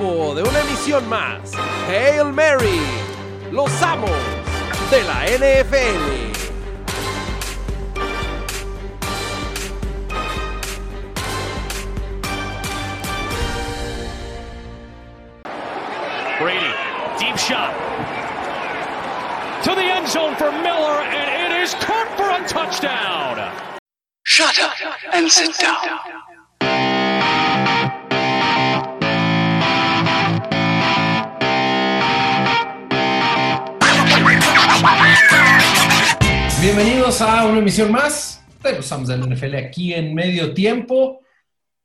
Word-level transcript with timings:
tiempo 0.00 0.34
de 0.34 0.42
una 0.42 0.60
emisión 0.60 1.08
más. 1.08 1.52
Hail 1.88 2.32
Mary, 2.32 2.80
los 3.52 3.70
amos 3.82 4.10
de 4.90 5.02
la 5.04 5.26
NFL. 5.26 6.30
Brady, 16.40 16.74
deep 17.18 17.36
shot. 17.36 17.74
To 19.64 19.74
the 19.74 19.82
end 19.82 20.08
zone 20.08 20.34
for 20.36 20.50
Miller, 20.50 21.02
and 21.02 21.52
it 21.52 21.62
is 21.62 21.74
caught 21.74 22.08
for 22.16 22.30
a 22.30 22.48
touchdown. 22.48 23.52
Shut 24.24 24.58
up 24.60 24.72
and 25.12 25.30
sit 25.30 25.58
down. 25.58 26.29
Bienvenidos 36.60 37.22
a 37.22 37.46
una 37.46 37.60
emisión 37.60 37.90
más 37.90 38.44
de 38.62 38.74
los 38.74 38.84
Sams 38.84 39.08
del 39.08 39.22
NFL 39.22 39.54
aquí 39.54 39.94
en 39.94 40.14
medio 40.14 40.52
tiempo. 40.52 41.20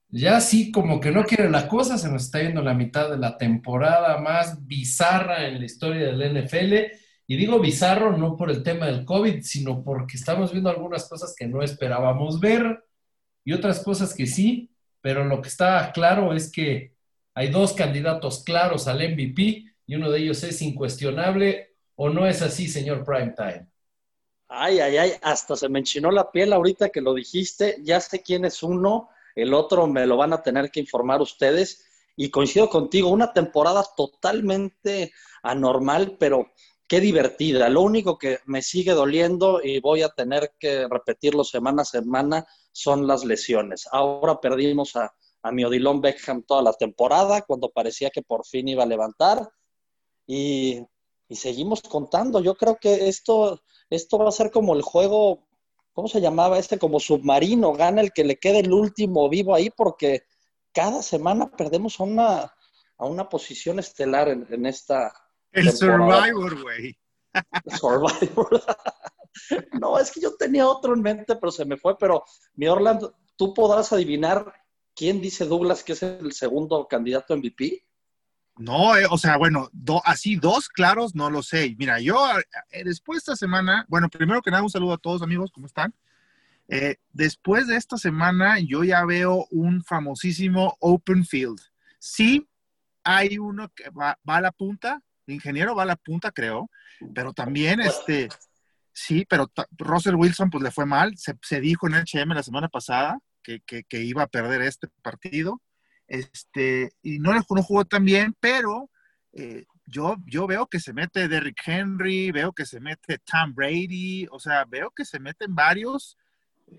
Ya 0.10 0.42
sí, 0.42 0.70
como 0.70 1.00
que 1.00 1.12
no 1.12 1.24
quiere 1.24 1.50
la 1.50 1.70
cosa, 1.70 1.98
se 1.98 2.12
nos 2.12 2.24
está 2.26 2.42
yendo 2.42 2.62
la 2.62 2.74
mitad 2.74 3.10
de 3.10 3.18
la 3.18 3.38
temporada 3.38 4.18
más 4.18 4.68
bizarra 4.68 5.48
en 5.48 5.60
la 5.60 5.66
historia 5.66 6.08
del 6.08 6.44
NFL. 6.44 6.74
Y 7.26 7.38
digo 7.38 7.58
bizarro 7.60 8.18
no 8.18 8.36
por 8.36 8.52
el 8.52 8.64
tema 8.64 8.88
del 8.88 9.06
COVID, 9.06 9.44
sino 9.44 9.82
porque 9.82 10.18
estamos 10.18 10.52
viendo 10.52 10.70
algunas 10.70 11.08
cosas 11.08 11.34
que 11.38 11.48
no 11.48 11.64
esperábamos 11.64 12.42
ver 12.42 12.84
y 13.46 13.54
otras 13.54 13.82
cosas 13.82 14.14
que 14.14 14.28
sí, 14.28 14.76
pero 15.00 15.24
lo 15.24 15.42
que 15.42 15.48
está 15.48 15.90
claro 15.94 16.34
es 16.34 16.52
que 16.52 16.96
hay 17.34 17.50
dos 17.50 17.72
candidatos 17.72 18.44
claros 18.44 18.90
al 18.90 18.98
MVP 18.98 19.64
y 19.88 19.96
uno 19.96 20.12
de 20.12 20.20
ellos 20.20 20.44
es 20.44 20.62
incuestionable, 20.62 21.76
¿o 21.96 22.10
no 22.10 22.28
es 22.28 22.42
así, 22.42 22.68
señor 22.68 23.06
Primetime? 23.06 23.68
Ay, 24.48 24.80
ay, 24.80 24.98
ay, 24.98 25.14
hasta 25.22 25.56
se 25.56 25.70
me 25.70 25.80
enchinó 25.80 26.12
la 26.12 26.32
piel 26.32 26.54
ahorita 26.54 26.90
que 26.90 27.02
lo 27.02 27.14
dijiste. 27.14 27.78
Ya 27.82 28.00
sé 28.00 28.22
quién 28.22 28.46
es 28.46 28.62
uno, 28.62 29.10
el 29.36 29.54
otro 29.54 29.88
me 29.88 30.06
lo 30.06 30.18
van 30.18 30.34
a 30.34 30.44
tener 30.44 30.72
que 30.72 30.80
informar 30.80 31.22
ustedes. 31.22 31.86
Y 32.16 32.30
coincido 32.30 32.70
contigo, 32.70 33.10
una 33.10 33.34
temporada 33.34 33.84
totalmente 33.98 35.12
anormal, 35.44 36.16
pero 36.18 36.52
qué 36.88 37.00
divertida. 37.00 37.68
Lo 37.70 37.82
único 37.82 38.18
que 38.18 38.40
me 38.46 38.62
sigue 38.62 38.94
doliendo 38.94 39.62
y 39.62 39.80
voy 39.80 40.04
a 40.04 40.10
tener 40.10 40.54
que 40.60 40.88
repetirlo 40.88 41.44
semana 41.44 41.82
a 41.82 41.86
semana 41.86 42.46
son 42.72 43.08
las 43.08 43.26
lesiones. 43.26 43.88
Ahora 43.92 44.40
perdimos 44.40 44.96
a, 44.96 45.14
a 45.42 45.52
mi 45.52 45.66
Odilon 45.66 46.02
Beckham 46.02 46.44
toda 46.44 46.62
la 46.62 46.74
temporada, 46.74 47.42
cuando 47.42 47.70
parecía 47.70 48.10
que 48.12 48.22
por 48.22 48.46
fin 48.46 48.68
iba 48.68 48.84
a 48.84 48.88
levantar. 48.88 49.50
Y, 50.28 50.82
y 51.28 51.36
seguimos 51.36 51.82
contando. 51.82 52.40
Yo 52.40 52.56
creo 52.56 52.78
que 52.78 53.08
esto 53.08 53.62
esto 53.90 54.18
va 54.18 54.30
a 54.30 54.32
ser 54.32 54.52
como 54.52 54.74
el 54.74 54.82
juego, 54.82 55.48
¿cómo 55.94 56.08
se 56.08 56.22
llamaba 56.22 56.58
este? 56.58 56.80
Como 56.80 57.00
submarino, 57.00 57.74
gana 57.74 58.02
el 58.02 58.12
que 58.12 58.24
le 58.24 58.38
quede 58.38 58.60
el 58.60 58.74
último 58.74 59.30
vivo 59.30 59.54
ahí, 59.54 59.70
porque 59.70 60.24
cada 60.74 61.02
semana 61.02 61.52
perdemos 61.52 62.00
a 62.00 62.04
una, 62.04 62.54
a 62.98 63.06
una 63.06 63.30
posición 63.30 63.80
estelar 63.80 64.30
en, 64.30 64.48
en 64.50 64.66
esta. 64.66 65.14
El 65.52 65.78
temporada. 65.78 66.26
Survivor, 66.28 66.62
güey. 66.62 66.98
Survivor. 67.80 68.64
no, 69.80 70.00
es 70.00 70.12
que 70.12 70.20
yo 70.20 70.36
tenía 70.36 70.68
otro 70.68 70.94
en 70.94 71.02
mente, 71.02 71.36
pero 71.36 71.52
se 71.52 71.66
me 71.66 71.78
fue. 71.78 71.98
Pero, 71.98 72.24
mi 72.56 72.68
Orlando, 72.68 73.16
¿tú 73.36 73.54
podrás 73.54 73.94
adivinar 73.94 74.54
quién 74.96 75.22
dice 75.22 75.46
Douglas 75.46 75.84
que 75.84 75.94
es 75.94 76.04
el 76.04 76.34
segundo 76.34 76.88
candidato 76.88 77.34
a 77.34 77.38
MVP? 77.38 77.85
No, 78.58 78.96
eh, 78.96 79.06
o 79.10 79.18
sea, 79.18 79.38
bueno, 79.38 79.70
así 80.06 80.38
dos 80.38 80.70
claros, 80.70 81.14
no 81.14 81.30
lo 81.30 81.44
sé. 81.44 81.76
Mira, 81.78 82.00
yo 82.00 82.18
eh, 82.72 82.84
después 82.86 83.18
de 83.18 83.20
esta 83.20 83.36
semana, 83.36 83.86
bueno, 83.90 84.10
primero 84.10 84.42
que 84.42 84.50
nada, 84.50 84.64
un 84.64 84.70
saludo 84.70 84.94
a 84.94 84.98
todos 84.98 85.22
amigos, 85.22 85.52
¿cómo 85.52 85.68
están? 85.68 85.94
Eh, 86.70 86.96
después 87.12 87.68
de 87.68 87.76
esta 87.76 87.98
semana, 87.98 88.60
yo 88.60 88.84
ya 88.84 89.04
veo 89.04 89.46
un 89.52 89.84
famosísimo 89.84 90.78
open 90.80 91.26
field. 91.26 91.60
Sí, 92.00 92.48
hay 93.04 93.38
uno 93.38 93.70
que 93.76 93.90
va, 93.90 94.18
va 94.28 94.38
a 94.38 94.42
la 94.42 94.52
punta, 94.52 95.02
el 95.28 95.36
ingeniero 95.36 95.76
va 95.76 95.84
a 95.84 95.88
la 95.88 95.98
punta, 95.98 96.32
creo, 96.32 96.70
pero 97.14 97.34
también 97.34 97.82
este, 97.82 98.30
sí, 98.94 99.26
pero 99.30 99.52
Russell 99.78 100.16
Wilson 100.16 100.50
pues 100.50 100.64
le 100.64 100.72
fue 100.72 100.86
mal, 100.86 101.14
se, 101.18 101.60
dijo 101.60 101.88
en 101.88 101.96
HM 101.96 102.34
la 102.34 102.44
semana 102.44 102.70
pasada 102.70 103.20
que 103.42 104.04
iba 104.04 104.24
a 104.24 104.28
perder 104.28 104.62
este 104.64 104.88
partido 105.04 105.62
este, 106.08 106.92
y 107.02 107.20
no, 107.20 107.34
no 107.34 107.64
jugó 107.64 107.86
tan 107.86 108.06
bien, 108.06 108.36
pero 108.40 108.90
eh, 109.34 109.66
yo, 109.88 110.18
yo 110.26 110.48
veo 110.48 110.68
que 110.68 110.80
se 110.80 110.94
mete 110.94 111.28
Derrick 111.28 111.62
Henry, 111.66 112.32
veo 112.32 112.54
que 112.54 112.66
se 112.66 112.80
mete 112.80 113.20
Tom 113.20 113.54
Brady, 113.54 114.28
o 114.32 114.40
sea, 114.40 114.66
veo 114.66 114.92
que 114.92 115.06
se 115.06 115.20
meten 115.20 115.54
varios. 115.56 116.18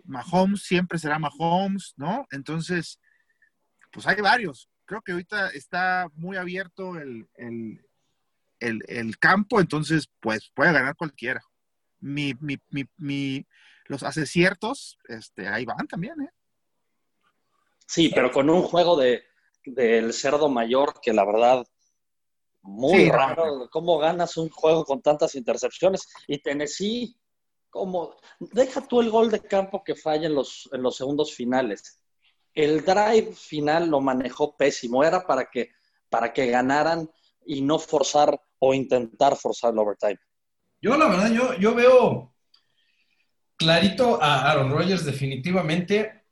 Mahomes 0.04 0.62
siempre 0.62 0.98
será 0.98 1.18
Mahomes, 1.18 1.94
¿no? 1.96 2.26
Entonces, 2.30 3.00
pues 3.92 4.06
hay 4.06 4.20
varios. 4.20 4.68
Creo 4.84 5.02
que 5.02 5.12
ahorita 5.12 5.48
está 5.50 6.08
muy 6.14 6.36
abierto 6.36 6.96
el, 6.98 7.28
el, 7.34 7.84
el- 8.60 8.84
el 8.88 9.18
campo, 9.18 9.60
entonces, 9.60 10.08
pues 10.20 10.50
puede 10.54 10.72
ganar 10.72 10.96
cualquiera. 10.96 11.42
Mi, 12.00 12.34
mi, 12.40 12.58
mi, 12.98 13.46
los 13.86 14.02
aciertos, 14.02 14.98
este, 15.08 15.48
ahí 15.48 15.64
van 15.64 15.86
también, 15.88 16.20
¿eh? 16.22 16.30
Sí, 17.86 18.10
pero 18.14 18.30
con 18.32 18.50
un 18.50 18.62
juego 18.62 18.96
de 18.96 19.22
del 19.64 20.12
cerdo 20.12 20.48
mayor 20.48 21.00
que 21.00 21.12
la 21.12 21.24
verdad 21.24 21.66
muy 22.62 23.04
Sí, 23.04 23.08
raro. 23.10 23.68
¿Cómo 23.70 23.98
ganas 23.98 24.36
un 24.36 24.48
juego 24.48 24.84
con 24.84 25.00
tantas 25.00 25.34
intercepciones? 25.34 26.08
Y 26.26 26.38
Tennessee, 26.38 27.16
como 27.70 28.16
deja 28.38 28.80
tú 28.86 29.00
el 29.00 29.10
gol 29.10 29.30
de 29.30 29.40
campo 29.40 29.84
que 29.84 29.94
falla 29.94 30.26
en 30.26 30.34
los, 30.34 30.68
en 30.72 30.82
los 30.82 30.96
segundos 30.96 31.32
finales. 31.34 32.00
El 32.54 32.84
drive 32.84 33.32
final 33.34 33.88
lo 33.88 34.00
manejó 34.00 34.56
pésimo. 34.56 35.04
Era 35.04 35.26
para 35.26 35.46
que, 35.50 35.70
para 36.08 36.32
que 36.32 36.46
ganaran 36.46 37.08
y 37.44 37.60
no 37.62 37.78
forzar 37.78 38.40
o 38.58 38.74
intentar 38.74 39.36
forzar 39.36 39.72
el 39.72 39.78
overtime. 39.78 40.18
Yo, 40.80 40.96
la 40.96 41.08
verdad, 41.08 41.30
yo, 41.32 41.54
yo 41.54 41.74
veo 41.74 42.34
clarito 43.56 44.20
a 44.22 44.50
Aaron 44.50 44.70
Rodgers 44.70 45.04
definitivamente 45.04 46.25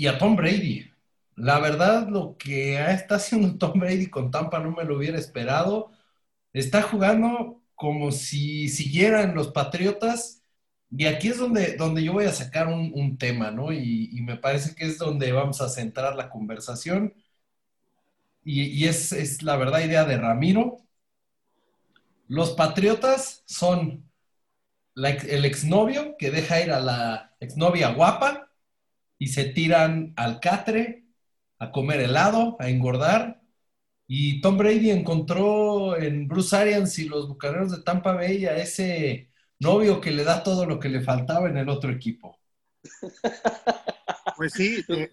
y 0.00 0.06
a 0.06 0.18
Tom 0.18 0.34
Brady. 0.34 0.90
La 1.36 1.58
verdad, 1.60 2.08
lo 2.08 2.36
que 2.38 2.80
está 2.92 3.16
haciendo 3.16 3.58
Tom 3.58 3.78
Brady 3.80 4.08
con 4.08 4.30
Tampa 4.30 4.58
no 4.60 4.72
me 4.72 4.84
lo 4.84 4.96
hubiera 4.96 5.18
esperado. 5.18 5.92
Está 6.54 6.82
jugando 6.82 7.62
como 7.74 8.12
si 8.12 8.68
siguieran 8.70 9.34
los 9.34 9.48
Patriotas. 9.52 10.42
Y 10.90 11.06
aquí 11.06 11.28
es 11.28 11.38
donde, 11.38 11.76
donde 11.76 12.02
yo 12.02 12.14
voy 12.14 12.24
a 12.26 12.32
sacar 12.32 12.68
un, 12.68 13.18
tema, 13.18 13.50
¿no? 13.50 13.72
Y, 13.72 14.20
me 14.22 14.36
parece 14.36 14.74
que 14.74 14.86
es 14.86 14.98
donde 14.98 15.32
vamos 15.32 15.60
a 15.60 15.68
centrar 15.68 16.16
la 16.16 16.30
conversación. 16.30 17.14
Y, 18.42 18.86
es, 18.86 19.12
es 19.12 19.42
la 19.42 19.56
verdad 19.56 19.80
idea 19.80 20.04
de 20.04 20.16
Ramiro. 20.16 20.78
Los 22.26 22.52
Patriotas 22.52 23.42
son 23.46 24.10
el 24.96 25.44
exnovio 25.44 26.16
que 26.18 26.30
deja 26.30 26.60
ir 26.60 26.72
a 26.72 26.80
la 26.80 27.36
exnovia 27.40 27.90
guapa 27.92 28.49
y 29.20 29.28
se 29.28 29.46
tiran 29.46 30.14
al 30.16 30.40
catre 30.40 31.06
a 31.60 31.72
comer 31.72 32.00
helado, 32.02 32.56
a 32.60 32.70
engordar. 32.70 33.42
Y 34.08 34.40
Tom 34.42 34.58
Brady 34.58 34.90
encontró 34.90 35.96
en 35.98 36.28
Bruce 36.28 36.56
Arians 36.56 36.98
y 36.98 37.08
los 37.08 37.28
Bucaneros 37.28 37.72
de 37.72 37.82
Tampa 37.82 38.14
Bay 38.14 38.46
a 38.46 38.56
ese 38.58 39.30
novio 39.60 40.00
que 40.00 40.12
le 40.12 40.24
da 40.24 40.42
todo 40.44 40.66
lo 40.66 40.80
que 40.80 40.88
le 40.90 41.02
faltaba 41.02 41.48
en 41.50 41.58
el 41.58 41.68
otro 41.70 41.92
equipo. 41.92 42.38
Pues 44.36 44.52
sí, 44.54 44.82
de, 44.88 45.10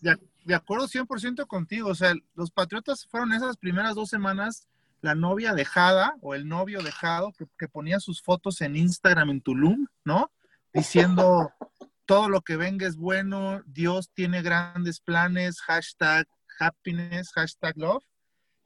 de- 0.00 0.16
de- 0.44 0.54
acuerdo 0.54 0.88
100% 0.88 1.46
contigo. 1.46 1.90
O 1.90 1.94
sea, 1.94 2.14
los 2.34 2.50
Patriotas 2.50 3.06
fueron 3.06 3.32
esas 3.32 3.56
primeras 3.56 3.94
dos 3.94 4.08
semanas 4.08 4.66
la 5.02 5.14
novia 5.14 5.54
dejada 5.54 6.14
o 6.20 6.34
el 6.34 6.46
novio 6.48 6.82
dejado 6.82 7.32
que, 7.32 7.46
que 7.58 7.68
ponía 7.68 8.00
sus 8.00 8.22
fotos 8.22 8.60
en 8.60 8.76
Instagram 8.76 9.30
en 9.30 9.40
Tulum, 9.40 9.86
¿no? 10.04 10.30
Diciendo 10.74 11.50
todo 12.10 12.28
lo 12.28 12.40
que 12.40 12.56
venga 12.56 12.88
es 12.88 12.96
bueno, 12.96 13.62
Dios 13.66 14.10
tiene 14.12 14.42
grandes 14.42 14.98
planes, 14.98 15.60
hashtag 15.60 16.26
happiness, 16.58 17.30
hashtag 17.30 17.78
love. 17.78 18.02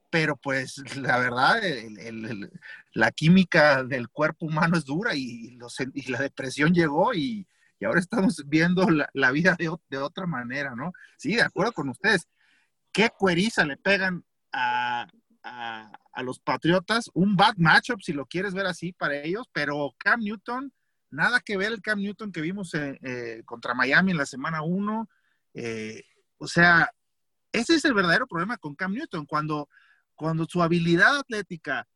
Pero 0.08 0.35
pues 0.35 0.82
la 0.96 1.19
verdad, 1.19 1.61
la 2.94 3.12
química 3.12 3.85
del 3.85 4.08
cuerpo 4.08 4.46
humano 4.46 4.79
es 4.79 4.87
dura 4.87 5.14
y, 5.14 5.58
la 6.06 6.20
depresión 6.20 6.73
llegó 6.73 7.12
y, 7.12 7.46
ahora 7.85 8.00
estamos 8.00 8.43
viendo 8.46 8.88
la, 9.12 9.31
vida 9.31 9.58
de, 9.58 9.99
otra 9.99 10.26
manera, 10.26 10.75
¿no? 10.75 10.94
Sí, 11.19 11.35
de 11.35 11.43
acuerdo 11.43 11.73
con 11.73 11.90
ustedes. 11.90 12.26
¿Qué 12.93 13.11
cueriza 13.11 13.67
le 13.67 13.76
pegan 13.76 14.25
a 14.50 15.06
los 16.23 16.38
Patriotas? 16.38 17.11
Un 17.12 17.37
bad 17.37 17.56
matchup, 17.58 18.00
si 18.00 18.14
lo 18.14 18.25
quieres 18.25 18.55
ver 18.55 18.64
así, 18.64 18.94
para 18.94 19.17
ellos, 19.17 19.50
pero 19.52 19.94
Cam 19.99 20.20
Newton, 20.20 20.73
nada 21.14 21.40
que 21.40 21.56
ver 21.56 21.72
el 21.72 21.82
Cam 21.82 22.00
Newton 22.00 22.32
que 22.32 22.40
vimos 22.40 22.75
eh, 22.75 22.99
eh, 23.02 23.43
contra 23.44 23.75
Miami 23.75 24.11
en 24.11 24.19
la 24.19 24.26
semana 24.26 24.62
1. 24.62 25.08
o 26.38 26.46
sea, 26.46 26.90
ese 27.52 27.75
es 27.76 27.84
el 27.84 27.94
verdadero 27.94 28.26
problema 28.26 28.56
con 28.56 28.75
Cam 28.75 28.93
Newton, 28.93 29.26
cuando, 29.26 29.69
cuando 30.14 30.44
su 30.44 30.62
habilidad 30.62 31.16
atlética 31.16 31.87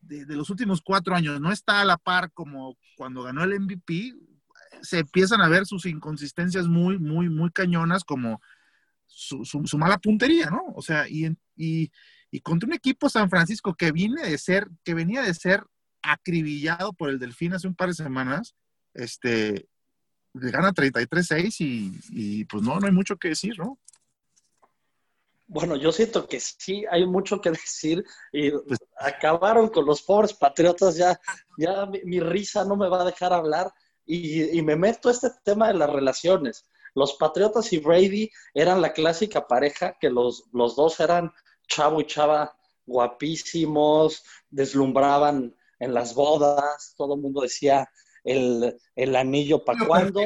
de, 0.00 0.26
los 0.26 0.50
últimos 0.50 0.82
cuatro 0.82 1.14
años 1.14 1.40
no 1.40 1.52
está 1.52 1.80
a 1.80 1.84
la 1.84 1.96
par 1.96 2.32
como 2.32 2.76
cuando 2.96 3.22
ganó 3.22 3.44
el 3.44 3.58
MVP, 3.60 4.14
se 4.82 4.98
empiezan 5.00 5.40
a 5.40 5.48
ver 5.48 5.64
sus 5.64 5.86
inconsistencias 5.86 6.66
muy, 6.66 6.98
muy, 6.98 7.28
muy 7.28 7.50
cañonas 7.50 8.02
como 8.04 8.40
su, 9.06 9.44
su, 9.44 9.64
su 9.66 9.78
mala 9.78 9.98
puntería, 9.98 10.50
¿no? 10.50 10.62
O 10.74 10.82
sea, 10.82 11.08
y, 11.08 11.26
y, 11.56 11.92
y, 12.30 12.40
contra 12.40 12.66
un 12.66 12.72
equipo 12.72 13.08
San 13.08 13.30
Francisco 13.30 13.74
que 13.74 13.92
viene 13.92 14.22
de 14.22 14.38
ser, 14.38 14.68
que 14.82 14.94
venía 14.94 15.22
de 15.22 15.34
ser 15.34 15.64
acribillado 16.02 16.92
por 16.92 17.10
el 17.10 17.18
Delfín 17.18 17.54
hace 17.54 17.68
un 17.68 17.74
par 17.74 17.88
de 17.88 17.94
semanas, 17.94 18.54
este, 18.94 19.68
le 20.34 20.50
gana 20.50 20.72
33-6 20.72 21.56
y, 21.60 22.00
y 22.10 22.44
pues 22.44 22.62
no, 22.62 22.78
no 22.78 22.86
hay 22.86 22.92
mucho 22.92 23.16
que 23.16 23.28
decir, 23.28 23.58
¿no? 23.58 23.78
Bueno, 25.46 25.76
yo 25.76 25.92
siento 25.92 26.26
que 26.26 26.40
sí 26.40 26.84
hay 26.90 27.06
mucho 27.06 27.40
que 27.40 27.50
decir 27.50 28.04
y 28.32 28.50
pues, 28.50 28.78
acabaron 28.98 29.68
con 29.68 29.84
los 29.84 30.02
pobres 30.02 30.32
patriotas, 30.32 30.96
ya, 30.96 31.20
ya 31.58 31.86
mi, 31.86 32.00
mi, 32.04 32.20
risa 32.20 32.64
no 32.64 32.76
me 32.76 32.88
va 32.88 33.02
a 33.02 33.04
dejar 33.04 33.32
hablar 33.32 33.70
y, 34.06 34.58
y, 34.58 34.62
me 34.62 34.76
meto 34.76 35.08
a 35.08 35.12
este 35.12 35.30
tema 35.44 35.68
de 35.68 35.74
las 35.74 35.90
relaciones. 35.90 36.64
Los 36.94 37.14
patriotas 37.14 37.72
y 37.72 37.78
Brady 37.78 38.30
eran 38.54 38.80
la 38.80 38.92
clásica 38.92 39.46
pareja 39.46 39.96
que 40.00 40.10
los, 40.10 40.44
los 40.52 40.74
dos 40.74 40.98
eran 41.00 41.32
chavo 41.68 42.00
y 42.00 42.06
chava 42.06 42.56
guapísimos, 42.86 44.24
deslumbraban 44.50 45.54
en 45.82 45.92
las 45.92 46.14
bodas, 46.14 46.94
todo 46.96 47.16
el 47.16 47.20
mundo 47.20 47.40
decía 47.40 47.90
el, 48.22 48.78
el 48.94 49.16
anillo 49.16 49.64
para 49.64 49.84
cuándo. 49.84 50.20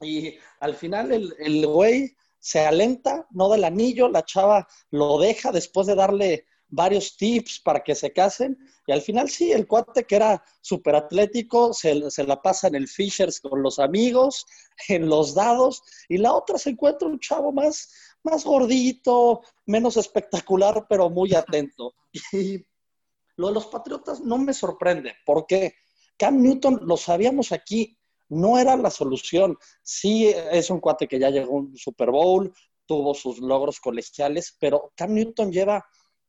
Y 0.00 0.38
al 0.60 0.76
final 0.76 1.10
el, 1.10 1.34
el 1.40 1.66
güey 1.66 2.16
se 2.38 2.64
alenta, 2.64 3.26
no 3.30 3.48
del 3.48 3.64
anillo, 3.64 4.08
la 4.08 4.24
chava 4.24 4.68
lo 4.90 5.18
deja 5.18 5.50
después 5.50 5.88
de 5.88 5.96
darle 5.96 6.46
varios 6.68 7.16
tips 7.16 7.60
para 7.60 7.82
que 7.82 7.96
se 7.96 8.12
casen 8.12 8.56
y 8.86 8.92
al 8.92 9.02
final 9.02 9.28
sí, 9.28 9.50
el 9.50 9.66
cuate 9.66 10.04
que 10.04 10.16
era 10.16 10.44
súper 10.60 10.94
atlético 10.94 11.72
se, 11.72 12.08
se, 12.10 12.24
la 12.24 12.40
pasa 12.40 12.68
en 12.68 12.76
el 12.76 12.86
Fishers 12.86 13.40
con 13.40 13.62
los 13.62 13.80
amigos, 13.80 14.46
en 14.88 15.08
los 15.08 15.34
dados 15.34 15.82
y 16.08 16.18
la 16.18 16.32
otra 16.32 16.56
se 16.58 16.70
encuentra 16.70 17.08
un 17.08 17.18
chavo 17.18 17.50
más, 17.50 17.90
más 18.22 18.44
gordito, 18.44 19.42
menos 19.66 19.96
espectacular, 19.96 20.86
pero 20.88 21.10
muy 21.10 21.34
atento. 21.34 21.94
Y 22.32 22.64
lo 23.36 23.48
de 23.48 23.54
los 23.54 23.66
Patriotas 23.66 24.20
no 24.20 24.38
me 24.38 24.52
sorprende 24.52 25.14
porque 25.24 25.74
Cam 26.16 26.42
Newton, 26.42 26.80
lo 26.82 26.96
sabíamos 26.96 27.52
aquí, 27.52 27.96
no 28.28 28.58
era 28.58 28.76
la 28.76 28.90
solución. 28.90 29.56
Sí 29.82 30.26
es 30.28 30.70
un 30.70 30.80
cuate 30.80 31.06
que 31.06 31.18
ya 31.18 31.30
llegó 31.30 31.52
a 31.52 31.60
un 31.60 31.76
Super 31.76 32.10
Bowl, 32.10 32.52
tuvo 32.86 33.14
sus 33.14 33.38
logros 33.38 33.80
colegiales, 33.80 34.56
pero 34.58 34.92
Cam 34.96 35.14
Newton 35.14 35.52
lleva, 35.52 35.84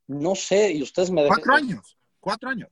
no 0.07 0.35
sé, 0.35 0.71
y 0.73 0.81
ustedes 0.81 1.11
me 1.11 1.25
Cuatro 1.27 1.53
años, 1.53 1.97
cuatro 2.19 2.49
años. 2.49 2.69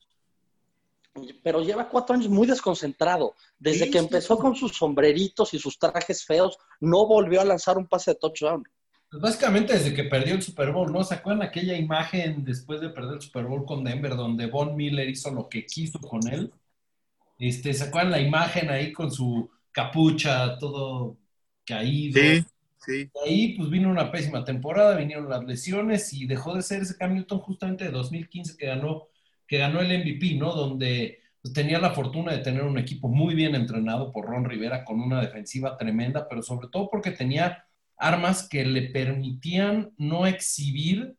Pero 1.42 1.62
lleva 1.62 1.88
cuatro 1.88 2.16
años 2.16 2.28
muy 2.28 2.46
desconcentrado. 2.46 3.36
Desde 3.58 3.86
sí, 3.86 3.92
que 3.92 4.00
empezó 4.00 4.36
sí. 4.36 4.42
con 4.42 4.54
sus 4.54 4.74
sombreritos 4.74 5.54
y 5.54 5.60
sus 5.60 5.80
trajes 5.80 6.26
feos, 6.26 6.58
no 6.82 7.08
volvió 7.08 7.40
a 7.40 7.46
lanzar 7.46 7.78
un 7.78 7.88
pase 7.88 8.12
de 8.12 8.16
touchdown. 8.16 8.66
Pues 9.10 9.22
básicamente 9.22 9.74
desde 9.74 9.94
que 9.94 10.04
perdió 10.06 10.36
el 10.36 10.42
Super 10.42 10.72
Bowl, 10.72 10.92
¿no? 10.92 11.04
¿Se 11.04 11.14
acuerdan 11.14 11.48
aquella 11.48 11.78
imagen 11.78 12.44
después 12.44 12.82
de 12.82 12.90
perder 12.90 13.16
el 13.16 13.22
Super 13.22 13.46
Bowl 13.46 13.66
con 13.66 13.84
Denver, 13.84 14.16
donde 14.16 14.48
Von 14.48 14.76
Miller 14.76 15.08
hizo 15.10 15.32
lo 15.32 15.48
que 15.48 15.66
quiso 15.66 16.00
con 16.00 16.28
él? 16.28 16.52
Este, 17.38 17.74
¿Se 17.74 17.86
acuerdan 17.86 18.12
la 18.12 18.22
imagen 18.22 18.70
ahí 18.70 18.92
con 18.92 19.12
su 19.12 19.50
capucha, 19.72 20.58
todo 20.58 21.18
caído? 21.66 22.20
Sí, 22.20 22.46
sí. 22.78 22.98
De 23.06 23.12
ahí 23.26 23.58
pues 23.58 23.70
vino 23.70 23.90
una 23.90 24.12
pésima 24.12 24.44
temporada, 24.44 24.96
vinieron 24.96 25.30
las 25.30 25.44
lesiones 25.44 26.12
y 26.14 26.26
dejó 26.26 26.56
de 26.56 26.62
ser 26.62 26.82
ese 26.82 26.98
Cam 26.98 27.14
Newton 27.14 27.40
justamente 27.40 27.86
de 27.86 27.92
2015 27.92 28.58
que 28.58 28.68
ganó, 28.68 29.08
que 29.48 29.58
ganó 29.58 29.82
el 29.82 29.92
MVP, 29.92 30.36
¿no? 30.36 30.54
Donde 30.54 31.20
pues, 31.42 31.54
tenía 31.54 31.80
la 31.80 31.92
fortuna 31.92 32.32
de 32.32 32.40
tener 32.40 32.64
un 32.64 32.80
equipo 32.80 33.08
muy 33.08 33.36
bien 33.36 33.54
entrenado 33.54 34.12
por 34.12 34.26
Ron 34.26 34.46
Rivera 34.46 34.84
con 34.84 35.00
una 35.00 35.22
defensiva 35.22 35.78
tremenda, 35.78 36.28
pero 36.28 36.42
sobre 36.42 36.70
todo 36.70 36.90
porque 36.90 37.12
tenía 37.12 37.65
armas 37.98 38.48
que 38.48 38.66
le 38.66 38.90
permitían 38.90 39.94
no 39.98 40.28
exhibir 40.28 41.16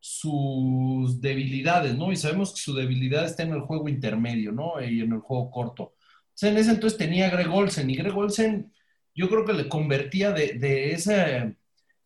sus 0.00 1.20
debilidades, 1.20 1.96
¿no? 1.96 2.12
Y 2.12 2.16
sabemos 2.16 2.52
que 2.54 2.60
su 2.60 2.74
debilidad 2.74 3.24
está 3.24 3.42
en 3.42 3.52
el 3.52 3.60
juego 3.62 3.88
intermedio, 3.88 4.52
¿no? 4.52 4.80
Y 4.82 5.00
en 5.00 5.12
el 5.12 5.20
juego 5.20 5.50
corto. 5.50 5.82
O 5.84 5.94
sea, 6.34 6.50
en 6.50 6.58
ese 6.58 6.70
entonces 6.70 6.98
tenía 6.98 7.30
Greg 7.30 7.50
Olsen, 7.50 7.90
y 7.90 7.96
Greg 7.96 8.16
Olsen 8.16 8.72
yo 9.14 9.28
creo 9.28 9.44
que 9.44 9.52
le 9.52 9.68
convertía 9.68 10.32
de, 10.32 10.54
de 10.54 10.92
ese 10.92 11.56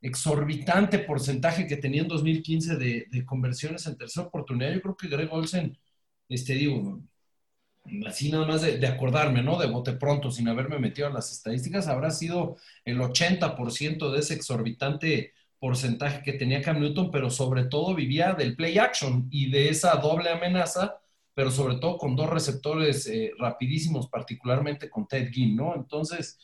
exorbitante 0.00 0.98
porcentaje 1.00 1.66
que 1.66 1.76
tenía 1.76 2.02
en 2.02 2.08
2015 2.08 2.76
de, 2.76 3.06
de, 3.10 3.24
conversiones 3.26 3.86
en 3.86 3.96
tercera 3.96 4.26
oportunidad. 4.26 4.72
Yo 4.72 4.82
creo 4.82 4.96
que 4.96 5.08
Greg 5.08 5.28
Olsen, 5.32 5.78
este, 6.28 6.54
digo, 6.54 7.02
así 8.06 8.30
nada 8.30 8.46
más 8.46 8.62
de, 8.62 8.86
acordarme, 8.86 9.42
¿no? 9.42 9.58
De 9.58 9.66
bote 9.66 9.92
pronto, 9.92 10.30
sin 10.30 10.48
haberme 10.48 10.78
metido 10.78 11.08
a 11.08 11.12
las 11.12 11.32
estadísticas, 11.32 11.88
habrá 11.88 12.10
sido 12.10 12.56
el 12.84 13.00
80% 13.00 14.10
de 14.10 14.18
ese 14.18 14.34
exorbitante 14.34 15.32
porcentaje 15.58 16.22
que 16.22 16.32
tenía 16.32 16.62
Cam 16.62 16.80
Newton, 16.80 17.10
pero 17.10 17.30
sobre 17.30 17.64
todo 17.64 17.94
vivía 17.94 18.34
del 18.34 18.56
play 18.56 18.78
action 18.78 19.28
y 19.30 19.50
de 19.50 19.68
esa 19.68 19.94
doble 19.96 20.30
amenaza, 20.30 20.96
pero 21.34 21.50
sobre 21.50 21.76
todo 21.76 21.98
con 21.98 22.16
dos 22.16 22.30
receptores 22.30 23.06
eh, 23.06 23.32
rapidísimos, 23.38 24.08
particularmente 24.08 24.90
con 24.90 25.06
Ted 25.06 25.30
Ginn, 25.30 25.56
¿no? 25.56 25.74
Entonces, 25.74 26.38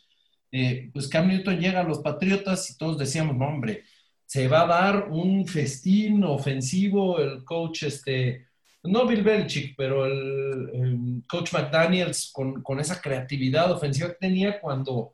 eh, 0.51 0.89
pues 0.93 1.07
Cam 1.07 1.27
Newton 1.27 1.59
llega 1.59 1.81
a 1.81 1.83
los 1.83 1.99
Patriotas 1.99 2.69
y 2.71 2.77
todos 2.77 2.97
decíamos, 2.97 3.35
no, 3.35 3.47
hombre, 3.47 3.83
se 4.25 4.47
va 4.47 4.61
a 4.61 4.67
dar 4.67 5.09
un 5.09 5.47
festín 5.47 6.23
ofensivo, 6.23 7.19
el 7.19 7.43
coach, 7.43 7.83
este, 7.83 8.48
no 8.83 9.05
Bill 9.05 9.23
Belichick, 9.23 9.75
pero 9.75 10.05
el, 10.05 11.23
coach 11.27 11.53
McDaniels 11.53 12.31
con, 12.33 12.79
esa 12.79 12.99
creatividad 12.99 13.71
ofensiva 13.71 14.09
que 14.09 14.15
tenía 14.15 14.59
cuando 14.59 15.13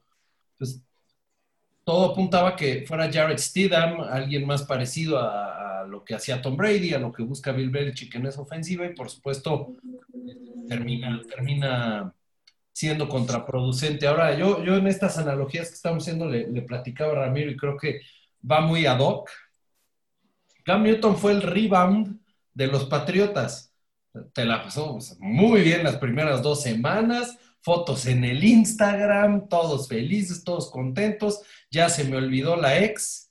pues, 0.57 0.81
todo 1.83 2.11
apuntaba 2.11 2.55
que 2.55 2.85
fuera 2.87 3.11
Jared 3.11 3.37
Stidham, 3.37 4.01
alguien 4.01 4.45
más 4.45 4.63
parecido 4.63 5.19
a, 5.19 5.81
a, 5.81 5.85
lo 5.85 6.03
que 6.03 6.15
hacía 6.15 6.41
Tom 6.41 6.55
Brady, 6.55 6.93
a 6.93 6.99
lo 6.99 7.11
que 7.11 7.23
busca 7.23 7.51
Bill 7.51 7.69
Belichick 7.69 8.15
en 8.15 8.27
esa 8.27 8.41
ofensiva, 8.41 8.85
y 8.85 8.93
por 8.93 9.09
supuesto 9.09 9.75
termina, 10.67 11.21
termina 11.27 12.13
siendo 12.71 13.07
contraproducente. 13.07 14.07
Ahora, 14.07 14.37
yo, 14.37 14.63
yo 14.63 14.75
en 14.75 14.87
estas 14.87 15.17
analogías 15.17 15.69
que 15.69 15.75
estamos 15.75 16.03
haciendo 16.03 16.27
le, 16.27 16.47
le 16.47 16.61
platicaba 16.61 17.13
a 17.13 17.15
Ramiro 17.15 17.51
y 17.51 17.57
creo 17.57 17.77
que 17.77 18.01
va 18.49 18.61
muy 18.61 18.85
ad 18.85 18.99
hoc. 18.99 19.29
Cam 20.63 20.83
Newton 20.83 21.17
fue 21.17 21.31
el 21.31 21.41
rebound 21.41 22.14
de 22.55 22.67
los 22.67 22.85
Patriotas. 22.85 23.71
Te 24.33 24.45
la 24.45 24.63
pasó 24.63 24.97
muy 25.19 25.61
bien 25.61 25.83
las 25.83 25.97
primeras 25.97 26.41
dos 26.41 26.63
semanas, 26.63 27.37
fotos 27.61 28.07
en 28.07 28.23
el 28.23 28.43
Instagram, 28.43 29.47
todos 29.49 29.87
felices, 29.87 30.43
todos 30.43 30.71
contentos, 30.71 31.41
ya 31.69 31.89
se 31.89 32.05
me 32.05 32.17
olvidó 32.17 32.55
la 32.55 32.79
ex 32.79 33.25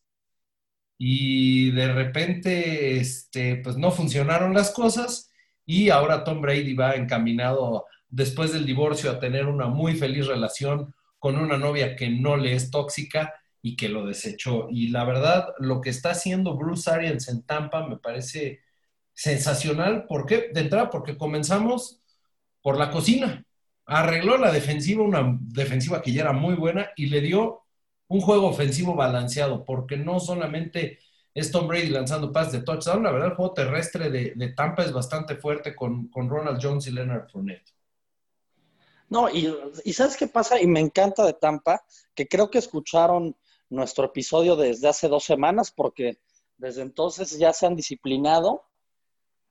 y 0.99 1.71
de 1.73 1.93
repente, 1.93 2.99
este, 2.99 3.57
pues 3.57 3.76
no 3.76 3.90
funcionaron 3.90 4.54
las 4.54 4.71
cosas 4.71 5.33
y 5.66 5.88
ahora 5.88 6.25
Tom 6.25 6.40
Brady 6.40 6.75
va 6.75 6.95
encaminado 6.95 7.87
después 8.09 8.52
del 8.52 8.66
divorcio 8.66 9.11
a 9.11 9.19
tener 9.19 9.47
una 9.47 9.66
muy 9.66 9.95
feliz 9.97 10.26
relación 10.26 10.95
con 11.19 11.37
una 11.37 11.57
novia 11.57 11.97
que 11.97 12.11
no 12.11 12.37
le 12.37 12.54
es 12.54 12.71
tóxica 12.71 13.35
y 13.62 13.76
que 13.76 13.88
lo 13.88 14.04
desechó. 14.04 14.69
Y 14.71 14.88
la 14.88 15.04
verdad, 15.04 15.49
lo 15.59 15.81
que 15.81 15.90
está 15.90 16.11
haciendo 16.11 16.57
Bruce 16.57 16.90
Arians 16.90 17.28
en 17.28 17.43
Tampa 17.43 17.88
me 17.88 17.97
parece 17.97 18.61
sensacional. 19.14 20.06
¿Por 20.06 20.26
qué? 20.26 20.50
De 20.52 20.61
entrada, 20.61 20.90
porque 20.90 21.16
comenzamos 21.16 22.00
por 22.62 22.78
la 22.78 22.90
cocina. 22.90 23.44
Arregló 23.87 24.37
la 24.37 24.52
defensiva, 24.52 25.02
una 25.02 25.38
defensiva 25.40 26.02
que 26.02 26.12
ya 26.12 26.23
era 26.23 26.33
muy 26.33 26.54
buena, 26.54 26.90
y 26.97 27.06
le 27.06 27.21
dio 27.21 27.62
un 28.09 28.21
juego 28.21 28.49
ofensivo 28.49 28.94
balanceado, 28.94 29.64
porque 29.64 29.97
no 29.97 30.21
solamente 30.21 30.99
es 31.35 31.50
Tom 31.50 31.66
Brady 31.66 31.88
lanzando 31.88 32.33
pases 32.33 32.52
de 32.52 32.61
touchdown, 32.62 33.02
la 33.02 33.11
verdad 33.11 33.30
el 33.30 33.35
juego 33.35 33.54
terrestre 33.54 34.11
de, 34.11 34.35
de 34.37 34.49
Tampa 34.52 34.85
es 34.85 34.92
bastante 34.92 35.37
fuerte 35.37 35.75
con, 35.75 36.09
con, 36.09 36.28
Ronald 36.28 36.61
Jones 36.62 36.87
y 36.87 36.92
Leonard 36.92 37.28
Fournette. 37.28 37.75
No, 39.09 39.28
y, 39.28 39.52
y, 39.85 39.92
¿sabes 39.92 40.16
qué 40.16 40.28
pasa? 40.28 40.61
Y 40.61 40.66
me 40.66 40.80
encanta 40.80 41.25
de 41.25 41.35
Tampa, 41.35 41.85
que 42.14 42.28
creo 42.28 42.50
que 42.50 42.59
escucharon 42.59 43.37
nuestro 43.68 44.06
episodio 44.06 44.56
desde 44.56 44.88
hace 44.88 45.09
dos 45.09 45.25
semanas, 45.25 45.73
porque 45.73 46.21
desde 46.56 46.83
entonces 46.83 47.37
ya 47.37 47.52
se 47.52 47.66
han 47.66 47.76
disciplinado 47.76 48.64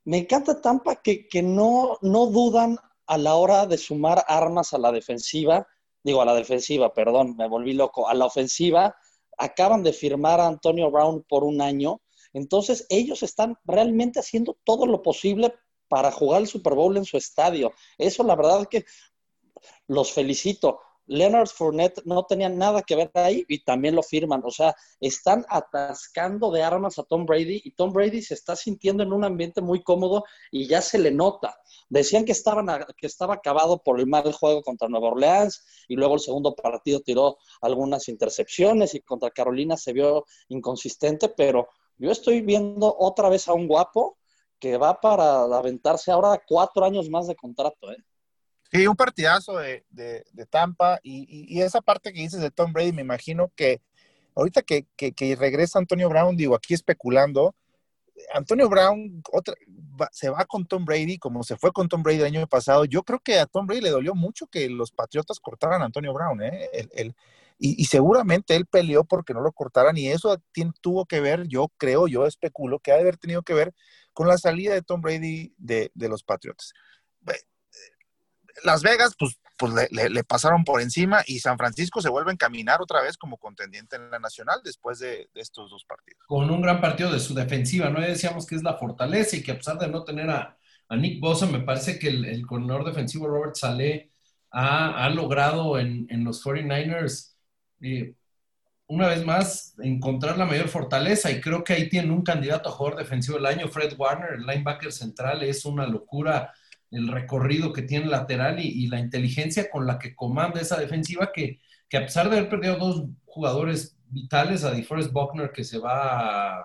me 0.06 0.18
encanta 0.18 0.62
Tampa 0.62 0.98
que, 0.98 1.28
que 1.28 1.42
no, 1.42 1.98
no 2.02 2.28
dudan 2.28 2.78
a 3.08 3.18
la 3.18 3.36
hora 3.36 3.66
de 3.66 3.78
sumar 3.78 4.24
armas 4.28 4.74
a 4.74 4.78
la 4.78 4.92
defensiva, 4.92 5.68
digo 6.04 6.22
a 6.22 6.26
la 6.26 6.36
defensiva, 6.36 6.94
perdón, 6.94 7.36
me 7.38 7.48
volví 7.48 7.74
loco, 7.74 8.08
a 8.08 8.14
la 8.14 8.26
ofensiva, 8.26 8.96
acaban 9.38 9.84
de 9.84 9.94
firmar 9.94 10.40
a 10.40 10.48
Antonio 10.48 10.92
Brown 10.92 11.24
por 11.28 11.44
un 11.44 11.62
año, 11.62 12.02
entonces 12.34 12.86
ellos 12.90 13.24
están 13.24 13.58
realmente 13.64 14.20
haciendo 14.20 14.58
todo 14.64 14.86
lo 14.86 15.02
posible 15.02 15.54
para 15.88 16.12
jugar 16.12 16.42
el 16.42 16.48
Super 16.48 16.74
Bowl 16.74 16.98
en 16.98 17.06
su 17.06 17.18
estadio. 17.18 17.72
Eso 17.98 18.24
la 18.24 18.36
verdad 18.36 18.68
que 18.70 18.86
los 19.88 20.12
felicito. 20.12 20.80
Leonard 21.06 21.48
Fournette 21.48 22.02
no 22.06 22.24
tenía 22.24 22.50
nada 22.50 22.82
que 22.82 22.96
ver 22.96 23.12
ahí 23.14 23.44
y 23.48 23.64
también 23.64 23.96
lo 23.96 24.04
firman. 24.04 24.42
O 24.46 24.52
sea, 24.52 24.76
están 25.00 25.46
atascando 25.50 26.52
de 26.52 26.64
armas 26.64 26.98
a 27.00 27.04
Tom 27.04 27.26
Brady 27.26 27.62
y 27.64 27.72
Tom 27.72 27.92
Brady 27.92 28.22
se 28.22 28.34
está 28.34 28.56
sintiendo 28.56 29.04
en 29.04 29.14
un 29.14 29.24
ambiente 29.24 29.62
muy 29.62 29.84
cómodo 29.84 30.24
y 30.52 30.68
ya 30.68 30.82
se 30.82 31.00
le 31.00 31.12
nota. 31.12 31.56
Decían 31.90 32.26
que, 32.26 32.32
estaban 32.32 32.68
que 32.98 33.08
estaba 33.08 33.36
acabado 33.36 33.82
por 33.84 34.00
el 34.00 34.08
mal 34.08 34.32
juego 34.32 34.62
contra 34.62 34.88
Nueva 34.88 35.10
Orleans 35.10 35.64
y 35.88 35.96
luego 35.96 36.16
el 36.16 36.22
segundo 36.22 36.56
partido 36.56 37.02
tiró 37.02 37.38
algunas 37.62 38.08
intercepciones 38.10 38.96
y 38.96 39.02
contra 39.02 39.32
Carolina 39.32 39.78
se 39.78 39.94
vio 39.94 40.26
inconsistente, 40.50 41.30
pero 41.30 41.68
yo 41.98 42.12
estoy 42.12 42.42
viendo 42.42 42.96
otra 42.98 43.30
vez 43.30 43.48
a 43.48 43.54
un 43.54 43.68
guapo 43.68 44.18
que 44.60 44.78
va 44.78 45.00
para 45.00 45.44
aventarse 45.44 46.12
ahora 46.12 46.42
cuatro 46.48 46.86
años 46.86 47.10
más 47.10 47.28
de 47.28 47.36
contrato. 47.36 47.92
¿eh? 47.92 47.98
Sí, 48.74 48.88
un 48.88 48.96
partidazo 48.96 49.58
de, 49.58 49.86
Tampa 50.50 51.00
y, 51.04 51.62
esa 51.62 51.80
parte 51.82 52.12
que 52.12 52.22
dices 52.22 52.42
de 52.42 52.50
Tom 52.50 52.74
Brady, 52.74 52.92
me 52.92 53.04
imagino 53.04 53.52
que 53.56 53.82
ahorita 54.36 54.64
que, 54.64 54.88
que, 54.96 55.36
regresa 55.36 55.78
Antonio 55.78 56.10
Brown, 56.10 56.36
digo, 56.36 56.56
aquí 56.56 56.74
especulando, 56.74 57.56
Antonio 58.34 58.68
Brown 58.70 59.22
se 60.12 60.30
va 60.30 60.46
con 60.46 60.66
Tom 60.66 60.86
Brady 60.86 61.20
como 61.20 61.44
se 61.44 61.56
fue 61.56 61.72
con 61.72 61.88
Tom 61.88 62.02
Brady 62.02 62.20
el 62.20 62.26
año 62.26 62.48
pasado. 62.48 62.86
Yo 62.86 63.04
creo 63.04 63.20
que 63.20 63.40
a 63.40 63.46
Tom 63.46 63.68
Brady 63.68 63.82
le 63.82 63.90
dolió 63.92 64.16
mucho 64.16 64.48
que 64.48 64.68
los 64.70 64.92
Patriotas 64.92 65.40
cortaran 65.40 65.84
a 65.84 65.86
Antonio 65.86 66.14
Brown, 66.14 66.42
¿eh? 66.42 66.70
Y, 67.60 67.86
seguramente 67.86 68.56
él 68.56 68.66
peleó 68.66 69.04
porque 69.04 69.36
no 69.36 69.42
lo 69.42 69.52
cortaran 69.52 69.96
y 69.98 70.08
eso 70.08 70.42
tuvo 70.82 71.06
que 71.06 71.22
ver, 71.22 71.48
yo 71.48 71.72
creo, 71.78 72.08
yo 72.08 72.26
especulo, 72.26 72.80
que 72.80 72.92
ha 72.92 72.96
de 72.96 73.02
haber 73.02 73.18
tenido 73.18 73.44
que 73.44 73.54
ver 73.54 73.74
con 74.14 74.28
la 74.28 74.38
salida 74.40 74.74
de 74.74 74.82
Tom 74.82 75.02
Brady 75.02 75.54
de, 75.58 75.92
de 75.94 76.10
los 76.10 76.24
Patriotas. 76.24 76.74
Las 78.64 78.84
Vegas, 78.84 79.16
pues, 79.18 79.40
pues 79.58 79.74
le, 79.92 80.24
pasaron 80.24 80.64
por 80.64 80.82
encima 80.82 81.24
y 81.26 81.40
San 81.40 81.58
Francisco 81.58 82.02
se 82.02 82.10
vuelve 82.10 82.32
a 82.32 82.34
encaminar 82.34 82.82
otra 82.82 83.02
vez 83.02 83.18
como 83.18 83.38
contendiente 83.38 83.96
en 83.96 84.12
la 84.12 84.20
nacional 84.20 84.62
después 84.64 85.00
de, 85.00 85.30
estos 85.36 85.72
dos 85.72 85.84
partidos. 85.86 86.22
Con 86.28 86.50
un 86.50 86.62
gran 86.62 86.80
partido 86.82 87.12
de 87.12 87.20
su 87.20 87.34
defensiva, 87.34 87.90
¿no? 87.90 88.00
decíamos 88.00 88.46
que 88.46 88.56
es 88.56 88.64
la 88.64 88.78
fortaleza 88.78 89.36
y 89.36 89.44
que 89.44 89.52
a 89.52 89.58
pesar 89.58 89.80
de 89.80 89.88
no 89.88 90.04
tener 90.04 90.30
a, 90.30 90.58
Nick 90.90 91.20
Bosa, 91.20 91.48
me 91.48 91.62
parece 91.62 91.98
que 91.98 92.08
el, 92.08 92.24
el 92.26 92.46
coordinador 92.46 92.86
defensivo 92.86 93.26
Robert 93.26 93.56
Saleh 93.56 94.12
ha, 94.54 95.10
logrado 95.10 95.80
en, 95.80 96.24
los 96.24 96.44
49ers, 96.44 97.36
eh, 97.82 98.14
una 98.88 99.08
vez 99.08 99.26
más, 99.26 99.74
encontrar 99.80 100.38
la 100.38 100.46
mayor 100.46 100.68
fortaleza 100.68 101.32
y 101.32 101.42
creo 101.42 101.64
que 101.64 101.74
ahí 101.74 101.90
tiene 101.90 102.12
un 102.12 102.22
candidato 102.22 102.70
a 102.70 102.72
jugador 102.72 103.00
defensivo 103.00 103.38
del 103.38 103.48
año, 103.48 103.68
Fred 103.68 103.96
Warner, 103.98 104.34
el 104.34 104.46
linebacker 104.46 104.92
central, 104.92 105.42
es 105.42 105.66
una 105.66 105.88
locura 105.88 106.54
el 106.94 107.08
recorrido 107.08 107.74
que 107.74 107.82
tiene 107.82 108.06
lateral 108.06 108.60
y, 108.60 108.88
la 108.88 109.00
inteligencia 109.00 109.70
con 109.70 109.88
la 109.88 110.00
que 110.00 110.16
comanda 110.16 110.62
esa 110.62 110.80
defensiva 110.80 111.32
que, 111.34 111.60
a 111.94 112.00
pesar 112.02 112.30
de 112.30 112.38
haber 112.38 112.50
perdido 112.50 112.78
dos 112.78 113.06
jugadores 113.26 113.98
vitales, 114.10 114.64
a 114.64 114.72
DeForest 114.72 115.12
Buckner 115.12 115.52
que 115.52 115.64
se 115.64 115.80
va 115.80 116.60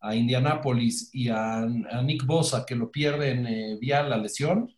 a, 0.00 0.14
Indianápolis 0.14 1.10
y 1.14 1.28
a, 1.28 1.66
Nick 2.04 2.26
Bosa 2.26 2.66
que 2.66 2.74
lo 2.74 2.90
pierden 2.90 3.46
eh, 3.46 3.78
vía 3.80 4.02
la 4.02 4.18
lesión, 4.18 4.70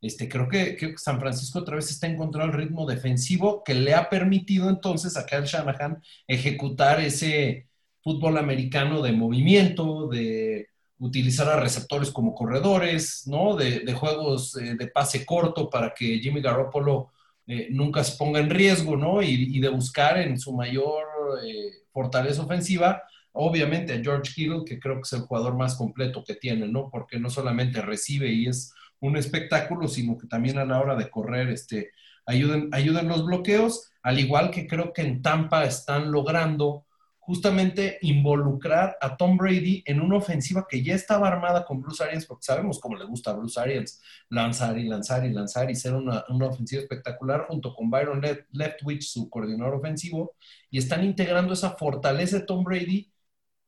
este, 0.00 0.28
creo 0.28 0.48
que, 0.48 0.94
San 0.96 1.18
Francisco 1.18 1.58
otra 1.60 1.76
vez 1.76 1.90
está 1.90 2.06
encontrando 2.06 2.52
el 2.52 2.58
ritmo 2.60 2.86
defensivo 2.86 3.64
que 3.64 3.74
le 3.74 3.94
ha 3.94 4.08
permitido 4.08 4.68
entonces 4.68 5.16
a 5.16 5.26
Kyle 5.26 5.44
Shanahan 5.44 6.02
ejecutar 6.28 7.00
ese 7.00 7.68
fútbol 8.02 8.38
americano 8.38 9.02
de 9.02 9.12
movimiento, 9.12 10.08
de 10.08 10.67
utilizar 10.98 11.48
a 11.48 11.60
receptores 11.60 12.10
como 12.10 12.34
corredores, 12.34 13.24
¿no? 13.26 13.56
De, 13.56 13.92
juegos 13.92 14.56
eh, 14.56 14.74
de 14.74 14.88
pase 14.88 15.24
corto 15.24 15.70
para 15.70 15.94
que 15.94 16.18
Jimmy 16.18 16.40
Garoppolo 16.40 17.12
eh, 17.46 17.68
nunca 17.70 18.02
se 18.04 18.16
ponga 18.16 18.40
en 18.40 18.50
riesgo, 18.50 18.96
¿no? 18.96 19.22
Y, 19.22 19.58
de 19.60 19.68
buscar 19.68 20.18
en 20.18 20.38
su 20.38 20.52
mayor 20.52 21.06
eh, 21.44 21.84
fortaleza 21.92 22.42
ofensiva, 22.42 23.02
obviamente 23.32 23.94
a 23.94 24.02
George 24.02 24.32
Kittle, 24.34 24.64
que 24.66 24.78
creo 24.78 24.96
que 24.96 25.02
es 25.02 25.12
el 25.12 25.20
jugador 25.20 25.56
más 25.56 25.76
completo 25.76 26.24
que 26.24 26.34
tiene, 26.34 26.68
¿no? 26.68 26.90
Porque 26.90 27.18
no 27.18 27.30
solamente 27.30 27.80
recibe 27.80 28.30
y 28.30 28.46
es 28.46 28.72
un 29.00 29.16
espectáculo, 29.16 29.86
sino 29.86 30.18
que 30.18 30.26
también 30.26 30.58
a 30.58 30.64
la 30.64 30.80
hora 30.80 30.96
de 30.96 31.08
correr, 31.08 31.48
este, 31.48 31.92
ayuden, 32.26 32.68
ayuden 32.72 33.08
los 33.08 33.24
bloqueos, 33.24 33.90
al 34.02 34.18
igual 34.18 34.50
que 34.50 34.66
creo 34.66 34.92
que 34.92 35.02
en 35.02 35.22
Tampa 35.22 35.64
están 35.64 36.10
logrando 36.10 36.84
justamente 37.28 37.98
involucrar 38.00 38.96
a 39.02 39.14
Tom 39.14 39.36
Brady 39.36 39.82
en 39.84 40.00
una 40.00 40.16
ofensiva 40.16 40.66
que 40.66 40.82
ya 40.82 40.94
estaba 40.94 41.28
armada 41.28 41.62
con 41.66 41.82
Bruce 41.82 42.02
Arians, 42.02 42.24
porque 42.24 42.44
sabemos 42.44 42.80
cómo 42.80 42.96
le 42.96 43.04
gusta 43.04 43.32
a 43.32 43.34
Bruce 43.34 43.60
Arians 43.60 44.00
lanzar 44.30 44.78
y 44.78 44.84
lanzar 44.84 45.26
y 45.26 45.30
lanzar 45.34 45.70
y 45.70 45.74
ser 45.74 45.92
una, 45.92 46.24
ofensiva 46.26 46.80
espectacular 46.80 47.44
junto 47.46 47.74
con 47.74 47.90
Byron 47.90 48.22
Leftwich, 48.52 49.02
su 49.02 49.28
coordinador 49.28 49.74
ofensivo, 49.74 50.36
y 50.70 50.78
están 50.78 51.04
integrando 51.04 51.52
esa 51.52 51.72
fortaleza 51.72 52.38
de 52.38 52.46
Tom 52.46 52.64
Brady 52.64 53.12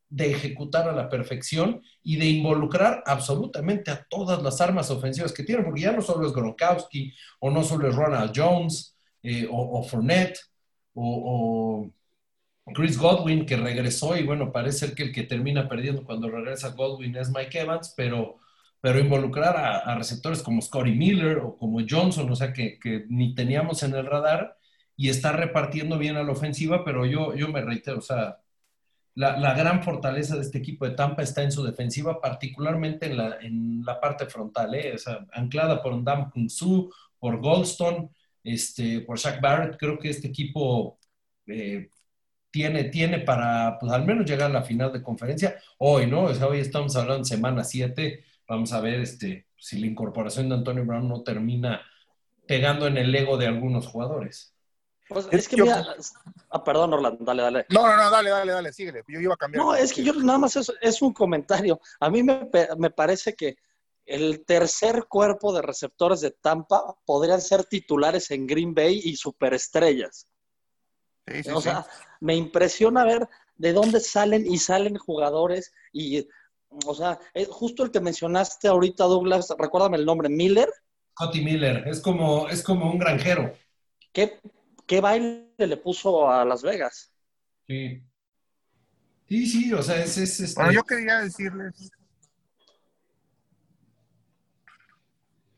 de 0.09 0.31
ejecutar 0.31 0.89
a 0.89 0.93
la 0.93 1.11
perfección 1.11 1.83
y 2.03 2.17
de 2.17 2.31
involucrar 2.31 3.03
absolutamente 3.05 3.91
a 3.91 4.07
todas 4.09 4.43
las 4.43 4.59
armas 4.63 4.91
ofensivas 4.91 5.35
que 5.35 5.45
tienen, 5.45 5.67
porque 5.67 5.83
ya 5.83 5.93
no 5.93 6.01
solo 6.01 6.27
es 6.27 6.33
Gronkowski, 6.33 7.13
o 7.41 7.51
no 7.51 7.63
solo 7.63 7.91
es 7.91 7.95
Ronald 7.95 8.33
Jones, 8.35 8.97
eh, 9.23 9.47
o, 9.51 9.83
Fournette, 9.83 10.39
o 10.95 11.91
Chris 12.75 12.99
Godwin, 12.99 13.47
que 13.47 13.57
regresó 13.57 14.17
y 14.17 14.25
bueno, 14.25 14.53
parece 14.53 14.95
que 14.95 15.05
el 15.05 15.13
que 15.13 15.25
termina 15.25 15.69
perdiendo 15.69 16.05
cuando 16.05 16.29
regresa 16.29 16.71
Godwin 16.71 17.17
es 17.17 17.31
Mike 17.31 17.61
Evans, 17.61 17.95
pero, 17.97 18.39
pero 18.81 18.99
involucrar 18.99 19.57
a, 19.57 19.95
receptores 19.97 20.43
como 20.43 20.63
Scotty 20.63 20.93
Miller 20.93 21.39
o 21.39 21.57
como 21.57 21.81
Johnson, 21.89 22.31
o 22.31 22.37
sea, 22.37 22.53
que, 22.53 22.79
ni 23.09 23.35
teníamos 23.35 23.83
en 23.83 23.95
el 23.95 24.07
radar 24.07 24.57
y 24.97 25.09
está 25.09 25.33
repartiendo 25.33 25.99
bien 25.99 26.17
a 26.17 26.23
la 26.23 26.33
ofensiva, 26.33 26.85
pero 26.85 27.07
yo, 27.07 27.35
yo 27.35 27.49
me 27.49 27.63
reitero, 27.63 27.99
o 27.99 28.03
sea, 28.03 28.39
la, 29.15 29.55
gran 29.55 29.83
fortaleza 29.83 30.37
de 30.37 30.43
este 30.43 30.59
equipo 30.59 30.87
de 30.87 30.95
Tampa 30.95 31.23
está 31.23 31.43
en 31.43 31.53
su 31.53 31.63
defensiva, 31.65 32.21
particularmente 32.21 33.07
en 33.07 33.17
la, 33.17 33.39
en 33.41 33.83
la 33.85 34.01
parte 34.01 34.27
frontal, 34.27 34.75
¿eh? 34.75 34.95
o 34.95 34.99
sea, 34.99 35.27
anclada 35.33 35.83
por 35.83 35.97
Ndam 35.97 36.31
Kung 36.31 36.49
Su, 36.49 36.93
por 37.19 37.41
Goldstone, 37.41 38.11
este, 38.45 39.01
por 39.03 39.19
Shaq 39.19 39.41
Barrett, 39.41 39.77
creo 39.79 39.99
que 39.99 40.11
este 40.11 40.29
equipo... 40.29 40.99
Eh, 41.47 41.89
tiene, 42.51 42.85
tiene 42.85 43.21
para, 43.21 43.79
pues 43.79 43.93
al 43.93 44.05
menos 44.05 44.29
llegar 44.29 44.51
a 44.51 44.55
la 44.55 44.63
final 44.63 44.93
de 44.93 45.03
conferencia 45.03 45.57
hoy, 45.79 46.07
¿no? 46.07 46.25
O 46.25 46.35
sea, 46.35 46.47
hoy 46.47 46.61
estamos 46.61 46.97
hablando 46.97 47.23
de 47.23 47.29
semana 47.29 47.65
7, 47.65 48.25
vamos 48.49 48.73
a 48.73 48.81
ver 48.81 49.01
este, 49.01 49.47
si 49.57 49.79
la 49.79 49.87
incorporación 49.87 50.49
de 50.49 50.57
Antonio 50.57 50.85
Brown 50.85 51.09
no 51.09 51.23
termina 51.23 51.83
pegando 52.47 52.87
en 52.87 52.99
el 52.99 53.15
ego 53.15 53.37
de 53.37 53.47
algunos 53.47 53.87
jugadores. 53.87 54.55
Pues, 55.11 55.27
es 55.33 55.49
que 55.49 55.61
mira, 55.61 55.97
ah, 56.51 56.63
perdón, 56.63 56.93
Orlando, 56.93 57.25
dale, 57.25 57.43
dale. 57.43 57.67
No, 57.71 57.85
no, 57.85 57.97
no, 57.97 58.11
dale, 58.11 58.31
dale, 58.31 58.53
dale, 58.53 58.73
síguele. 58.73 59.03
Yo 59.09 59.19
iba 59.19 59.35
a 59.35 59.37
cambiar. 59.37 59.65
No, 59.65 59.75
es 59.75 59.93
que 59.93 60.05
yo 60.05 60.13
nada 60.15 60.39
más 60.39 60.55
es, 60.55 60.73
es 60.81 61.03
un 61.03 61.13
comentario. 61.13 61.81
A 61.99 62.09
mí 62.11 62.23
me, 62.23 62.49
me, 62.79 62.91
parece 62.91 63.35
que 63.35 63.57
el 64.07 64.45
tercer 64.45 65.07
cuerpo 65.09 65.53
de 65.53 65.63
receptores 65.63 66.21
de 66.21 66.31
Tampa 66.31 66.97
podrían 67.05 67.41
ser 67.41 67.65
titulares 67.65 68.31
en 68.31 68.47
Green 68.47 68.73
Bay 68.73 69.01
y 69.03 69.17
superestrellas. 69.17 70.29
Sí, 71.31 71.43
sí, 71.45 71.51
o 71.51 71.61
sea, 71.61 71.87
me 72.21 72.35
impresiona 72.35 73.05
ver 73.05 73.29
de 73.57 73.73
dónde 73.73 74.01
salen 74.01 74.47
y 74.47 74.59
salen 74.59 74.97
jugadores 74.97 75.73
y, 75.93 76.27
o 76.87 76.95
sea, 76.95 77.21
justo 77.49 77.85
el 77.85 77.91
que 77.91 78.01
mencionaste 78.01 78.69
ahorita, 78.69 79.05
Douglas, 79.05 79.55
recuérdame 79.59 79.97
el 79.99 80.07
nombre, 80.07 80.29
Miller. 80.29 80.69
Scotty 81.13 81.45
Miller, 81.45 81.87
es 81.87 82.01
como, 82.01 82.49
es 82.49 82.63
como 82.63 82.91
un 82.91 82.99
granjero. 82.99 83.53
¿Qué, 84.13 84.41
¿Qué 84.87 85.01
baile 85.01 85.53
le 85.59 85.77
puso 85.77 86.31
a 86.31 86.45
Las 86.45 86.63
Vegas? 86.63 87.13
Sí. 87.67 88.03
Sí, 89.29 89.47
sí, 89.47 89.73
o 89.73 89.83
sea, 89.83 90.03
es... 90.03 90.19
es 90.19 90.41
este 90.41 90.61
Bueno, 90.61 90.73
yo 90.73 90.83
quería 90.83 91.21
decirles... 91.21 91.93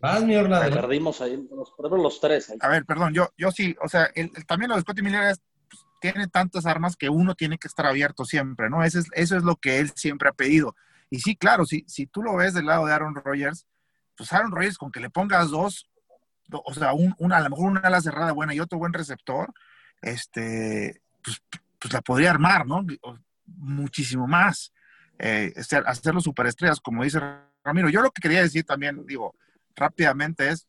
Vas, 0.00 0.24
mi 0.24 0.34
Orlando. 0.34 0.74
Perdimos 0.74 1.20
ahí, 1.20 1.48
los, 1.48 1.72
los 1.78 2.20
tres. 2.20 2.52
A 2.58 2.68
ver, 2.68 2.84
perdón, 2.84 3.14
yo, 3.14 3.28
yo 3.38 3.52
sí, 3.52 3.76
o 3.80 3.88
sea, 3.88 4.10
también 4.48 4.70
lo 4.70 4.74
de 4.74 4.82
Scotty 4.82 5.00
Miller 5.00 5.30
es 5.30 5.40
tiene 6.02 6.26
tantas 6.26 6.66
armas 6.66 6.96
que 6.96 7.08
uno 7.08 7.36
tiene 7.36 7.58
que 7.58 7.68
estar 7.68 7.86
abierto 7.86 8.24
siempre, 8.24 8.68
¿no? 8.68 8.82
Eso 8.82 8.98
es, 8.98 9.06
eso 9.12 9.36
es 9.36 9.44
lo 9.44 9.56
que 9.56 9.78
él 9.78 9.92
siempre 9.94 10.28
ha 10.28 10.32
pedido. 10.32 10.74
Y 11.08 11.20
sí, 11.20 11.36
claro, 11.36 11.64
si, 11.64 11.84
si 11.86 12.06
tú 12.06 12.22
lo 12.22 12.34
ves 12.36 12.54
del 12.54 12.66
lado 12.66 12.86
de 12.86 12.92
Aaron 12.92 13.14
Rodgers, 13.14 13.66
pues 14.16 14.32
Aaron 14.32 14.50
Rodgers 14.50 14.78
con 14.78 14.90
que 14.90 14.98
le 14.98 15.10
pongas 15.10 15.50
dos, 15.50 15.88
o 16.50 16.74
sea, 16.74 16.92
un, 16.92 17.14
una, 17.18 17.36
a 17.36 17.40
lo 17.40 17.50
mejor 17.50 17.70
una 17.70 17.80
ala 17.80 18.00
cerrada 18.00 18.32
buena 18.32 18.52
y 18.52 18.60
otro 18.60 18.78
buen 18.78 18.92
receptor, 18.92 19.54
este, 20.00 21.00
pues, 21.22 21.40
pues 21.78 21.94
la 21.94 22.00
podría 22.00 22.30
armar, 22.30 22.66
¿no? 22.66 22.84
Muchísimo 23.46 24.26
más. 24.26 24.72
Eh, 25.20 25.54
hacerlo 25.86 26.20
superestrellas, 26.20 26.80
como 26.80 27.04
dice 27.04 27.20
Ramiro. 27.62 27.88
Yo 27.88 28.02
lo 28.02 28.10
que 28.10 28.20
quería 28.20 28.42
decir 28.42 28.64
también, 28.64 29.06
digo, 29.06 29.36
rápidamente 29.76 30.48
es, 30.48 30.66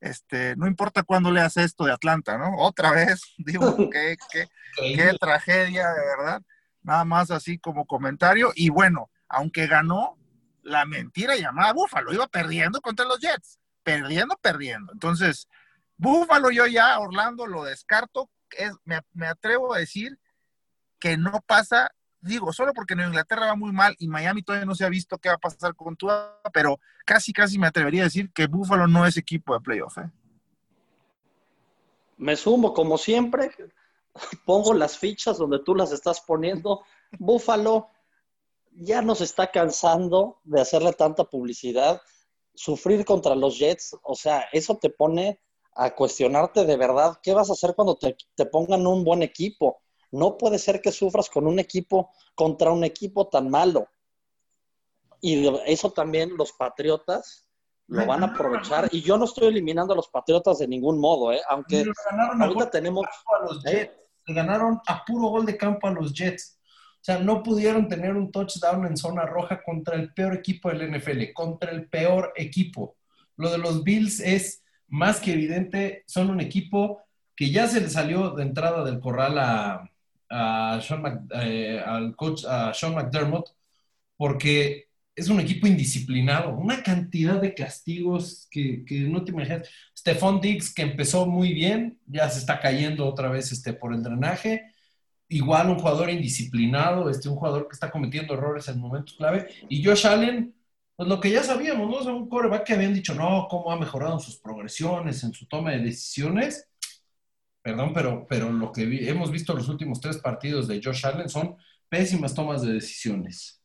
este, 0.00 0.56
no 0.56 0.66
importa 0.66 1.02
cuándo 1.02 1.30
leas 1.30 1.56
esto 1.56 1.84
de 1.84 1.92
Atlanta, 1.92 2.38
¿no? 2.38 2.56
Otra 2.58 2.90
vez, 2.90 3.22
digo, 3.38 3.76
qué, 3.92 4.16
qué, 4.32 4.48
qué 4.76 5.12
tragedia, 5.18 5.88
de 5.92 6.00
verdad. 6.00 6.42
Nada 6.82 7.04
más 7.04 7.30
así 7.30 7.58
como 7.58 7.86
comentario. 7.86 8.52
Y 8.54 8.70
bueno, 8.70 9.10
aunque 9.28 9.66
ganó, 9.66 10.16
la 10.62 10.84
mentira 10.84 11.36
llamada 11.36 11.72
Búfalo, 11.72 12.12
iba 12.12 12.26
perdiendo 12.26 12.80
contra 12.80 13.06
los 13.06 13.18
Jets. 13.18 13.58
Perdiendo, 13.82 14.36
perdiendo. 14.36 14.92
Entonces, 14.92 15.48
Búfalo 15.96 16.50
yo 16.50 16.66
ya, 16.66 16.98
Orlando, 16.98 17.46
lo 17.46 17.64
descarto. 17.64 18.30
Es, 18.50 18.72
me, 18.84 19.00
me 19.12 19.26
atrevo 19.26 19.74
a 19.74 19.78
decir 19.78 20.18
que 20.98 21.16
no 21.16 21.42
pasa, 21.46 21.90
digo, 22.20 22.52
solo 22.52 22.72
porque 22.72 22.94
Nueva 22.94 23.10
Inglaterra 23.10 23.46
va 23.46 23.56
muy 23.56 23.72
mal 23.72 23.96
y 23.98 24.08
Miami 24.08 24.42
todavía 24.42 24.66
no 24.66 24.74
se 24.74 24.84
ha 24.84 24.88
visto 24.88 25.18
qué 25.18 25.28
va 25.28 25.36
a 25.36 25.38
pasar 25.38 25.74
con 25.74 25.96
Tua, 25.96 26.40
pero 26.52 26.78
casi, 27.04 27.32
casi 27.32 27.58
me 27.58 27.66
atrevería 27.66 28.02
a 28.02 28.04
decir 28.04 28.30
que 28.32 28.46
Búfalo 28.46 28.86
no 28.86 29.06
es 29.06 29.16
equipo 29.16 29.54
de 29.54 29.60
playoff. 29.60 29.98
¿eh? 29.98 30.10
Me 32.18 32.36
sumo, 32.36 32.74
como 32.74 32.98
siempre, 32.98 33.50
pongo 34.44 34.74
las 34.74 34.98
fichas 34.98 35.38
donde 35.38 35.60
tú 35.60 35.74
las 35.74 35.92
estás 35.92 36.20
poniendo. 36.20 36.84
Búfalo 37.18 37.88
ya 38.72 39.02
nos 39.02 39.20
está 39.20 39.50
cansando 39.50 40.40
de 40.44 40.60
hacerle 40.60 40.92
tanta 40.92 41.24
publicidad, 41.24 42.00
sufrir 42.54 43.04
contra 43.04 43.34
los 43.34 43.58
Jets, 43.58 43.96
o 44.02 44.14
sea, 44.14 44.46
eso 44.52 44.76
te 44.76 44.90
pone 44.90 45.40
a 45.74 45.94
cuestionarte 45.94 46.64
de 46.64 46.76
verdad 46.76 47.18
qué 47.22 47.32
vas 47.32 47.50
a 47.50 47.54
hacer 47.54 47.74
cuando 47.74 47.96
te 47.96 48.46
pongan 48.46 48.86
un 48.86 49.02
buen 49.04 49.22
equipo. 49.22 49.80
No 50.12 50.36
puede 50.36 50.58
ser 50.58 50.80
que 50.80 50.92
sufras 50.92 51.30
con 51.30 51.46
un 51.46 51.58
equipo 51.58 52.10
contra 52.34 52.70
un 52.70 52.84
equipo 52.84 53.28
tan 53.28 53.50
malo. 53.50 53.88
Y 55.20 55.46
eso 55.66 55.90
también 55.90 56.36
los 56.36 56.52
Patriotas 56.52 57.46
lo 57.86 58.06
van 58.06 58.22
a 58.22 58.26
aprovechar. 58.26 58.88
Y 58.92 59.02
yo 59.02 59.18
no 59.18 59.24
estoy 59.24 59.48
eliminando 59.48 59.92
a 59.92 59.96
los 59.96 60.08
Patriotas 60.08 60.58
de 60.58 60.68
ningún 60.68 60.98
modo, 60.98 61.32
¿eh? 61.32 61.40
aunque 61.48 61.84
ahorita 62.40 62.70
tenemos... 62.70 63.04
A 63.06 63.44
los 63.44 63.62
Jets. 63.62 63.92
Le 64.26 64.34
ganaron 64.34 64.80
a 64.86 65.04
puro 65.04 65.28
gol 65.28 65.46
de 65.46 65.56
campo 65.56 65.88
a 65.88 65.90
los 65.90 66.12
Jets. 66.12 66.58
O 66.94 67.02
sea, 67.02 67.18
no 67.18 67.42
pudieron 67.42 67.88
tener 67.88 68.14
un 68.14 68.30
touchdown 68.30 68.86
en 68.86 68.96
zona 68.96 69.24
roja 69.24 69.62
contra 69.62 69.96
el 69.96 70.12
peor 70.12 70.34
equipo 70.34 70.68
del 70.68 70.94
NFL, 70.94 71.32
contra 71.32 71.70
el 71.70 71.88
peor 71.88 72.32
equipo. 72.36 72.96
Lo 73.36 73.50
de 73.50 73.58
los 73.58 73.82
Bills 73.82 74.20
es 74.20 74.62
más 74.86 75.18
que 75.20 75.32
evidente, 75.32 76.04
son 76.06 76.30
un 76.30 76.40
equipo 76.40 77.02
que 77.34 77.50
ya 77.50 77.66
se 77.66 77.80
le 77.80 77.88
salió 77.88 78.30
de 78.32 78.42
entrada 78.42 78.84
del 78.84 79.00
corral 79.00 79.38
a, 79.38 79.89
a 80.30 80.80
Sean 80.82 81.28
eh, 81.34 81.82
al 81.84 82.14
coach 82.16 82.44
a 82.46 82.72
Sean 82.72 82.94
McDermott 82.94 83.50
porque 84.16 84.90
es 85.16 85.28
un 85.28 85.40
equipo 85.40 85.66
indisciplinado, 85.66 86.54
una 86.56 86.82
cantidad 86.82 87.40
de 87.40 87.54
castigos 87.54 88.48
que, 88.50 88.84
que, 88.84 89.00
no 89.00 89.24
te 89.24 89.32
imaginas. 89.32 89.68
Stephon 89.96 90.40
Diggs, 90.40 90.72
que 90.74 90.82
empezó 90.82 91.26
muy 91.26 91.52
bien, 91.52 91.98
ya 92.06 92.28
se 92.30 92.38
está 92.40 92.60
cayendo 92.60 93.06
otra 93.06 93.30
vez 93.30 93.52
este, 93.52 93.72
por 93.72 93.92
el 93.92 94.02
drenaje. 94.02 94.62
Igual 95.28 95.70
un 95.70 95.78
jugador 95.78 96.10
indisciplinado, 96.10 97.10
este, 97.10 97.28
un 97.28 97.36
jugador 97.36 97.68
que 97.68 97.74
está 97.74 97.90
cometiendo 97.90 98.34
errores 98.34 98.68
en 98.68 98.80
momentos 98.80 99.14
clave. 99.14 99.48
Y 99.68 99.84
Josh 99.84 100.06
Allen, 100.06 100.54
pues 100.96 101.08
lo 101.08 101.20
que 101.20 101.30
ya 101.30 101.42
sabíamos, 101.42 101.88
¿no? 101.88 101.96
O 102.12 102.16
un 102.16 102.28
coreback 102.28 102.64
que 102.64 102.72
habían 102.74 102.94
dicho, 102.94 103.14
no, 103.14 103.46
cómo 103.48 103.70
ha 103.72 103.78
mejorado 103.78 104.14
en 104.14 104.20
sus 104.20 104.36
progresiones, 104.38 105.22
en 105.24 105.32
su 105.32 105.46
toma 105.46 105.72
de 105.72 105.80
decisiones. 105.80 106.69
Perdón, 107.62 107.92
pero, 107.92 108.26
pero 108.28 108.50
lo 108.50 108.72
que 108.72 108.86
vi, 108.86 109.08
hemos 109.08 109.30
visto 109.30 109.54
los 109.54 109.68
últimos 109.68 110.00
tres 110.00 110.18
partidos 110.18 110.66
de 110.66 110.80
Josh 110.82 111.06
Allen 111.06 111.28
son 111.28 111.56
pésimas 111.88 112.34
tomas 112.34 112.62
de 112.62 112.72
decisiones. 112.72 113.62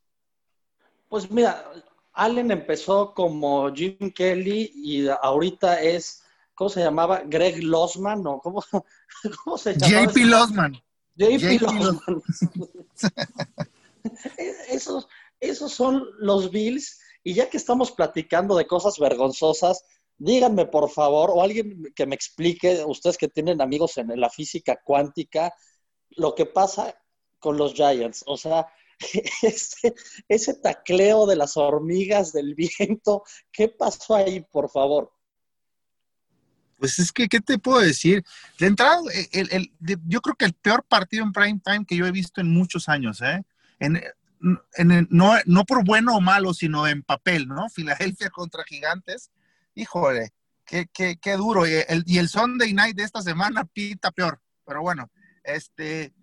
Pues 1.08 1.32
mira, 1.32 1.64
Allen 2.12 2.52
empezó 2.52 3.14
como 3.14 3.74
Jim 3.74 4.12
Kelly 4.14 4.72
y 4.76 5.08
ahorita 5.08 5.82
es, 5.82 6.24
¿cómo 6.54 6.70
se 6.70 6.82
llamaba? 6.82 7.24
Greg 7.26 7.64
Losman, 7.64 8.26
¿o 8.28 8.40
cómo, 8.40 8.64
cómo 9.44 9.58
se 9.58 9.78
llama? 9.78 10.08
JP 10.08 10.18
Losman. 10.26 10.74
JP 11.16 11.62
Losman. 11.62 12.22
esos, 14.70 15.08
esos 15.40 15.72
son 15.72 16.06
los 16.20 16.52
Bills. 16.52 17.00
Y 17.24 17.34
ya 17.34 17.50
que 17.50 17.58
estamos 17.58 17.92
platicando 17.92 18.56
de 18.56 18.68
cosas 18.68 19.00
vergonzosas, 19.00 19.84
díganme 20.18 20.66
por 20.66 20.90
favor, 20.90 21.32
o 21.34 21.42
alguien 21.42 21.92
que 21.96 22.06
me 22.06 22.16
explique, 22.16 22.84
ustedes 22.86 23.18
que 23.18 23.28
tienen 23.28 23.62
amigos 23.62 23.98
en 23.98 24.20
la 24.20 24.30
física 24.30 24.80
cuántica, 24.84 25.54
lo 26.12 26.36
que 26.36 26.46
pasa 26.46 26.96
con 27.40 27.58
los 27.58 27.74
Giants. 27.74 28.24
O 28.28 28.38
sea, 28.38 28.68
ese, 29.42 29.94
ese 30.28 30.54
tacleo 30.56 31.26
de 31.26 31.36
las 31.36 31.58
hormigas 31.58 32.32
del 32.32 32.56
viento, 32.56 33.24
¿qué 33.52 33.70
pasó 33.70 34.16
ahí, 34.16 34.46
por 34.52 34.70
favor? 34.70 35.12
Pues 36.78 37.00
es 37.00 37.12
que, 37.12 37.28
¿qué 37.28 37.40
te 37.40 37.58
puedo 37.58 37.80
decir? 37.80 38.24
De 38.60 38.68
entrada, 38.68 39.00
el, 39.32 39.50
el, 39.52 39.72
yo 40.08 40.22
creo 40.22 40.36
que 40.36 40.46
el 40.46 40.54
peor 40.54 40.84
partido 40.84 41.24
en 41.24 41.32
prime 41.32 41.62
time 41.64 41.86
que 41.86 41.96
yo 41.96 42.06
he 42.06 42.12
visto 42.12 42.42
en 42.42 42.52
muchos 42.52 42.90
años, 42.90 43.22
¿eh? 43.22 43.44
En, 43.80 44.02
en 44.76 44.92
el, 44.92 45.08
no, 45.10 45.34
no 45.46 45.64
por 45.64 45.86
bueno 45.86 46.16
o 46.16 46.22
malo, 46.22 46.54
sino 46.54 46.88
en 46.88 47.04
papel, 47.04 47.48
¿no? 47.48 47.70
Filadelfia 47.74 48.30
contra 48.30 48.64
Gigantes. 48.64 49.32
Híjole, 49.76 50.32
qué, 50.66 50.88
qué, 50.92 51.18
qué 51.22 51.34
duro. 51.34 51.68
Y 51.68 51.74
el, 51.88 52.04
y 52.08 52.18
el 52.18 52.30
Sunday 52.30 52.74
night 52.74 52.96
de 52.96 53.04
esta 53.04 53.22
semana 53.22 53.66
pita 53.66 54.12
peor. 54.12 54.42
Pero 54.66 54.82
bueno, 54.82 55.12
este, 55.44 56.14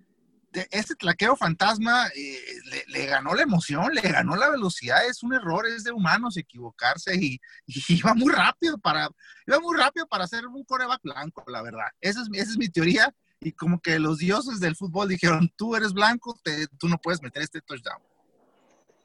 este 0.70 0.94
tlaqueo 0.94 1.36
fantasma 1.36 2.08
eh, 2.08 2.40
le, 2.88 3.06
ganó 3.06 3.34
la 3.34 3.42
emoción, 3.42 3.94
le 3.94 4.00
ganó 4.02 4.36
la 4.36 4.50
velocidad, 4.50 5.06
es 5.06 5.22
un 5.22 5.34
error, 5.34 5.66
es 5.66 5.84
de 5.84 5.92
humanos 5.92 6.36
equivocarse 6.36 7.14
y, 7.14 7.40
y 7.66 7.82
iba 7.88 8.14
muy 8.14 8.32
rápido 8.32 8.78
para, 8.78 9.08
iba 9.46 9.60
muy 9.60 9.78
rápido 9.78 10.06
para 10.06 10.24
hacer 10.24 10.46
un 10.46 10.64
coreback 10.64 11.02
blanco, 11.02 11.44
la 11.46 11.62
verdad. 11.62 11.86
Esa 12.00 12.22
es, 12.22 12.28
esa 12.32 12.50
es 12.50 12.58
mi 12.58 12.68
teoría 12.68 13.14
y 13.40 13.52
como 13.52 13.80
que 13.80 13.98
los 13.98 14.18
dioses 14.18 14.60
del 14.60 14.76
fútbol 14.76 15.08
dijeron, 15.08 15.52
tú 15.56 15.74
eres 15.74 15.92
blanco, 15.92 16.38
tú 16.78 16.88
no 16.88 16.98
puedes 16.98 17.22
meter 17.22 17.42
este 17.42 17.60
touchdown. 17.60 18.02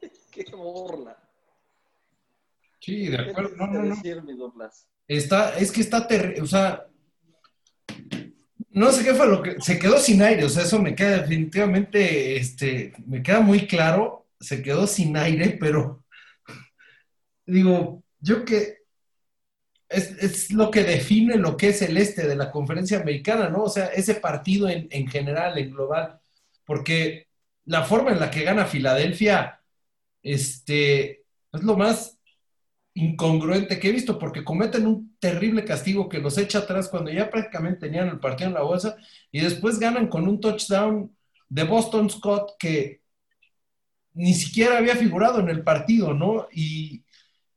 Qué 0.30 0.44
burla. 0.52 1.27
Sí, 2.88 3.08
de 3.08 3.18
acuerdo. 3.18 3.54
No, 3.54 3.66
no, 3.66 3.82
no. 3.82 3.96
Decir, 3.96 4.22
mi 4.22 4.34
Douglas? 4.34 4.88
Está, 5.06 5.58
es 5.58 5.70
que 5.70 5.82
está 5.82 6.06
terrible, 6.06 6.40
o 6.40 6.46
sea, 6.46 6.86
no 8.70 8.90
sé 8.92 9.04
qué 9.04 9.12
fue 9.12 9.26
lo 9.26 9.42
que, 9.42 9.60
se 9.60 9.78
quedó 9.78 9.98
sin 9.98 10.22
aire, 10.22 10.44
o 10.44 10.48
sea, 10.48 10.62
eso 10.62 10.80
me 10.80 10.94
queda 10.94 11.18
definitivamente, 11.18 12.36
este, 12.36 12.94
me 13.06 13.22
queda 13.22 13.40
muy 13.40 13.66
claro, 13.66 14.26
se 14.40 14.62
quedó 14.62 14.86
sin 14.86 15.18
aire, 15.18 15.58
pero 15.60 16.02
digo, 17.46 18.02
yo 18.20 18.46
que 18.46 18.78
es, 19.90 20.12
es, 20.22 20.50
lo 20.50 20.70
que 20.70 20.82
define 20.82 21.36
lo 21.36 21.58
que 21.58 21.68
es 21.68 21.82
el 21.82 21.98
este 21.98 22.26
de 22.26 22.36
la 22.36 22.50
conferencia 22.50 23.00
americana, 23.00 23.50
¿no? 23.50 23.64
O 23.64 23.68
sea, 23.68 23.88
ese 23.88 24.14
partido 24.14 24.66
en, 24.66 24.88
en 24.90 25.08
general, 25.08 25.58
en 25.58 25.70
global, 25.72 26.20
porque 26.64 27.28
la 27.66 27.84
forma 27.84 28.12
en 28.12 28.20
la 28.20 28.30
que 28.30 28.44
gana 28.44 28.64
Filadelfia, 28.64 29.60
este, 30.22 31.24
es 31.52 31.62
lo 31.62 31.76
más 31.76 32.17
incongruente 32.98 33.78
que 33.78 33.88
he 33.88 33.92
visto, 33.92 34.18
porque 34.18 34.44
cometen 34.44 34.86
un 34.86 35.16
terrible 35.20 35.64
castigo 35.64 36.08
que 36.08 36.18
los 36.18 36.36
echa 36.36 36.58
atrás 36.58 36.88
cuando 36.88 37.12
ya 37.12 37.30
prácticamente 37.30 37.80
tenían 37.80 38.08
el 38.08 38.18
partido 38.18 38.48
en 38.48 38.54
la 38.54 38.62
bolsa 38.62 38.96
y 39.30 39.40
después 39.40 39.78
ganan 39.78 40.08
con 40.08 40.26
un 40.26 40.40
touchdown 40.40 41.16
de 41.48 41.64
Boston 41.64 42.10
Scott 42.10 42.52
que 42.58 43.02
ni 44.14 44.34
siquiera 44.34 44.78
había 44.78 44.96
figurado 44.96 45.38
en 45.38 45.48
el 45.48 45.62
partido, 45.62 46.12
¿no? 46.12 46.48
Y, 46.52 47.04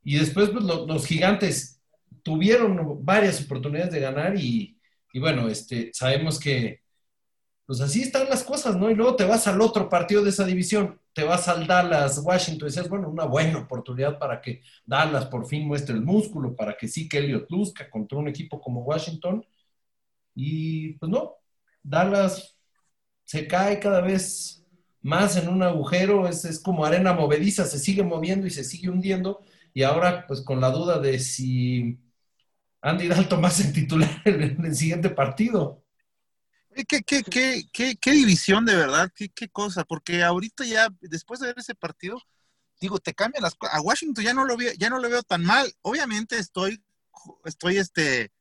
y 0.04 0.20
después 0.20 0.50
pues, 0.52 0.64
lo, 0.64 0.86
los 0.86 1.08
gigantes 1.08 1.82
tuvieron 2.22 3.04
varias 3.04 3.44
oportunidades 3.44 3.92
de 3.92 4.00
ganar 4.00 4.38
y, 4.38 4.78
y 5.12 5.20
bueno, 5.20 5.48
este, 5.48 5.90
sabemos 5.92 6.40
que 6.40 6.82
pues 7.66 7.82
así 7.82 8.04
están 8.04 8.30
las 8.30 8.44
cosas, 8.44 8.76
¿no? 8.76 8.92
Y 8.92 8.96
luego 8.96 9.16
te 9.16 9.26
vas 9.26 9.48
al 9.48 9.60
otro 9.60 9.90
partido 9.90 10.24
de 10.24 10.30
esa 10.30 10.46
división, 10.46 11.01
te 11.14 11.24
vas 11.24 11.48
al 11.48 11.68
Dallas, 11.68 12.22
Washington, 12.24 12.68
y 12.68 12.72
dices, 12.72 12.90
bueno, 12.90 13.10
una 13.10 13.26
buena 13.26 13.60
oportunidad 13.60 14.18
para 14.20 14.42
que 14.42 14.62
Dallas 14.86 15.26
por 15.28 15.46
fin 15.48 15.68
muestre 15.68 15.96
el 15.96 16.02
músculo, 16.02 16.56
para 16.56 16.76
que 16.78 16.88
sí 16.88 17.10
que 17.10 17.20
Elliot 17.20 17.50
luzca 17.50 17.90
contra 17.90 18.18
un 18.18 18.28
equipo 18.30 18.62
como 18.62 18.84
Washington. 18.84 19.46
Y 20.36 20.94
pues 20.94 21.12
no, 21.12 21.36
Dallas 21.84 22.58
se 23.26 23.48
cae 23.48 23.80
cada 23.80 24.02
vez 24.02 24.66
más 25.02 25.38
en 25.38 25.50
un 25.50 25.64
agujero, 25.64 26.28
es, 26.28 26.46
es 26.46 26.60
como 26.62 26.86
arena 26.86 27.14
movediza, 27.14 27.66
se 27.66 27.80
sigue 27.80 28.04
moviendo 28.04 28.48
y 28.48 28.52
se 28.52 28.64
sigue 28.64 28.90
hundiendo. 28.90 29.42
Y 29.74 29.84
ahora, 29.84 30.26
pues 30.28 30.42
con 30.42 30.62
la 30.62 30.72
duda 30.72 31.00
de 31.00 31.20
si 31.20 32.00
Andy 32.82 33.08
Dalton 33.08 33.44
va 33.44 33.48
a 33.50 33.52
ser 33.52 33.74
titular 33.74 34.10
en 34.26 34.66
el 34.66 34.76
siguiente 34.76 35.10
partido. 35.10 35.84
¿Qué, 36.88 37.04
qué, 37.04 37.24
qué, 37.24 37.98
qué, 37.98 38.12
división 38.12 38.66
de 38.66 38.76
verdad? 38.76 39.12
¿Qué, 39.16 39.30
¿Qué, 39.30 39.50
cosa? 39.50 39.84
Porque 39.84 40.24
ahorita 40.24 40.66
ya, 40.66 40.90
después 41.02 41.40
de 41.40 41.48
ver 41.48 41.60
ese 41.60 41.76
partido, 41.76 42.22
digo, 42.80 43.00
te 43.00 43.14
cambian 43.14 43.44
las 43.44 43.56
cosas. 43.56 43.76
A 43.76 43.82
Washington 43.82 44.24
ya 44.24 44.34
no 44.34 44.46
lo 44.46 44.58
veo, 44.58 44.72
ya 44.78 44.90
no 44.90 45.00
lo 45.00 45.10
veo 45.10 45.24
tan 45.24 45.44
mal. 45.44 45.72
Obviamente 45.82 46.38
estoy, 46.38 46.84
estoy 47.46 47.78
este, 47.78 48.32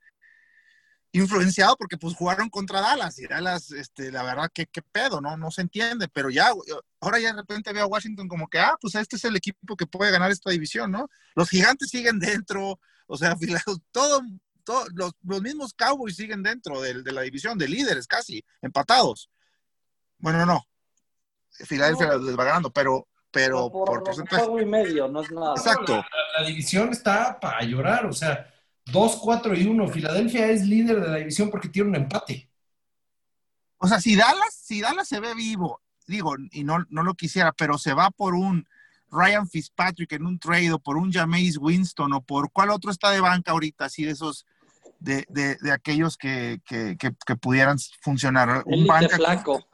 influenciado 1.12 1.76
porque 1.76 1.96
pues 1.96 2.14
jugaron 2.14 2.48
contra 2.48 2.80
Dallas 2.80 3.18
y 3.18 3.26
Dallas, 3.26 3.72
este, 3.72 4.12
la 4.12 4.22
verdad 4.22 4.50
que 4.52 4.66
qué 4.66 4.82
pedo, 4.82 5.20
¿no? 5.20 5.36
No 5.36 5.50
se 5.50 5.62
entiende, 5.62 6.08
pero 6.08 6.30
ya, 6.30 6.52
ahora 7.00 7.18
ya 7.18 7.32
de 7.32 7.40
repente 7.40 7.72
veo 7.72 7.84
a 7.84 7.88
Washington 7.88 8.28
como 8.28 8.48
que, 8.48 8.58
ah, 8.58 8.76
pues 8.80 8.94
este 8.94 9.16
es 9.16 9.24
el 9.24 9.36
equipo 9.36 9.76
que 9.76 9.86
puede 9.86 10.12
ganar 10.12 10.30
esta 10.30 10.50
división, 10.50 10.92
¿no? 10.92 11.08
Los 11.34 11.50
gigantes 11.50 11.90
siguen 11.90 12.18
dentro, 12.20 12.80
o 13.06 13.16
sea, 13.16 13.36
todo, 13.90 14.22
todo, 14.70 14.86
los, 14.94 15.12
los, 15.24 15.42
mismos 15.42 15.74
Cowboys 15.74 16.14
siguen 16.14 16.44
dentro 16.44 16.80
de, 16.80 17.02
de, 17.02 17.12
la 17.12 17.22
división 17.22 17.58
de 17.58 17.66
líderes 17.66 18.06
casi, 18.06 18.44
empatados. 18.62 19.28
Bueno, 20.18 20.46
no. 20.46 20.64
Filadelfia 21.50 22.06
no, 22.06 22.18
les 22.18 22.38
va 22.38 22.44
ganando, 22.44 22.72
pero, 22.72 23.08
pero 23.32 23.68
por, 23.70 23.86
por 23.86 24.04
porcentaje. 24.04 24.46
y 24.62 24.64
medio, 24.64 25.08
no 25.08 25.22
es 25.22 25.30
nada. 25.32 25.54
Exacto. 25.56 25.96
La, 25.96 26.06
la, 26.38 26.46
división 26.46 26.90
está 26.90 27.40
para 27.40 27.62
llorar, 27.62 28.06
o 28.06 28.12
sea, 28.12 28.46
2, 28.84 29.16
4 29.16 29.56
y 29.56 29.66
1. 29.66 29.88
Filadelfia 29.88 30.46
es 30.46 30.64
líder 30.64 31.00
de 31.00 31.08
la 31.08 31.16
división 31.16 31.50
porque 31.50 31.68
tiene 31.68 31.88
un 31.88 31.96
empate. 31.96 32.48
O 33.78 33.88
sea, 33.88 34.00
si 34.00 34.14
Dallas, 34.14 34.54
si 34.54 34.80
Dallas 34.80 35.08
se 35.08 35.18
ve 35.18 35.34
vivo, 35.34 35.80
digo, 36.06 36.36
y 36.52 36.62
no, 36.62 36.86
no 36.90 37.02
lo 37.02 37.14
quisiera, 37.14 37.50
pero 37.52 37.76
se 37.76 37.92
va 37.92 38.10
por 38.10 38.34
un 38.34 38.68
Ryan 39.10 39.48
Fitzpatrick 39.48 40.12
en 40.12 40.26
un 40.26 40.38
trade 40.38 40.72
o 40.72 40.78
por 40.78 40.96
un 40.96 41.10
Jameis 41.10 41.58
Winston 41.58 42.12
o 42.12 42.20
por 42.20 42.52
cuál 42.52 42.70
otro 42.70 42.90
está 42.90 43.10
de 43.10 43.20
banca 43.20 43.52
ahorita, 43.52 43.86
así 43.86 44.04
de 44.04 44.12
esos, 44.12 44.46
de, 45.00 45.26
de, 45.28 45.56
de 45.56 45.72
aquellos 45.72 46.16
que, 46.16 46.60
que, 46.64 46.96
que, 46.96 47.10
que, 47.26 47.36
pudieran 47.36 47.78
funcionar. 48.02 48.62
Un 48.66 48.86
banca 48.86 49.16
flaco. 49.16 49.66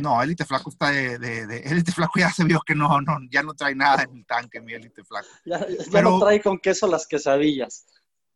No, 0.00 0.22
Elite 0.22 0.44
Flaco 0.44 0.68
está 0.68 0.90
de, 0.90 1.18
de, 1.18 1.46
de, 1.46 1.58
Elite 1.60 1.92
Flaco 1.92 2.18
ya 2.18 2.30
se 2.30 2.44
vio 2.44 2.60
que 2.60 2.74
no, 2.74 3.00
no, 3.00 3.18
ya 3.30 3.42
no 3.42 3.54
trae 3.54 3.74
nada 3.74 4.02
en 4.02 4.18
el 4.18 4.26
tanque, 4.26 4.60
mi 4.60 4.74
Elite 4.74 5.04
Flaco. 5.04 5.28
Ya, 5.44 5.60
ya 5.60 5.84
pero, 5.90 6.10
no 6.10 6.20
trae 6.20 6.40
con 6.40 6.58
queso 6.58 6.86
las 6.86 7.06
quesadillas. 7.06 7.86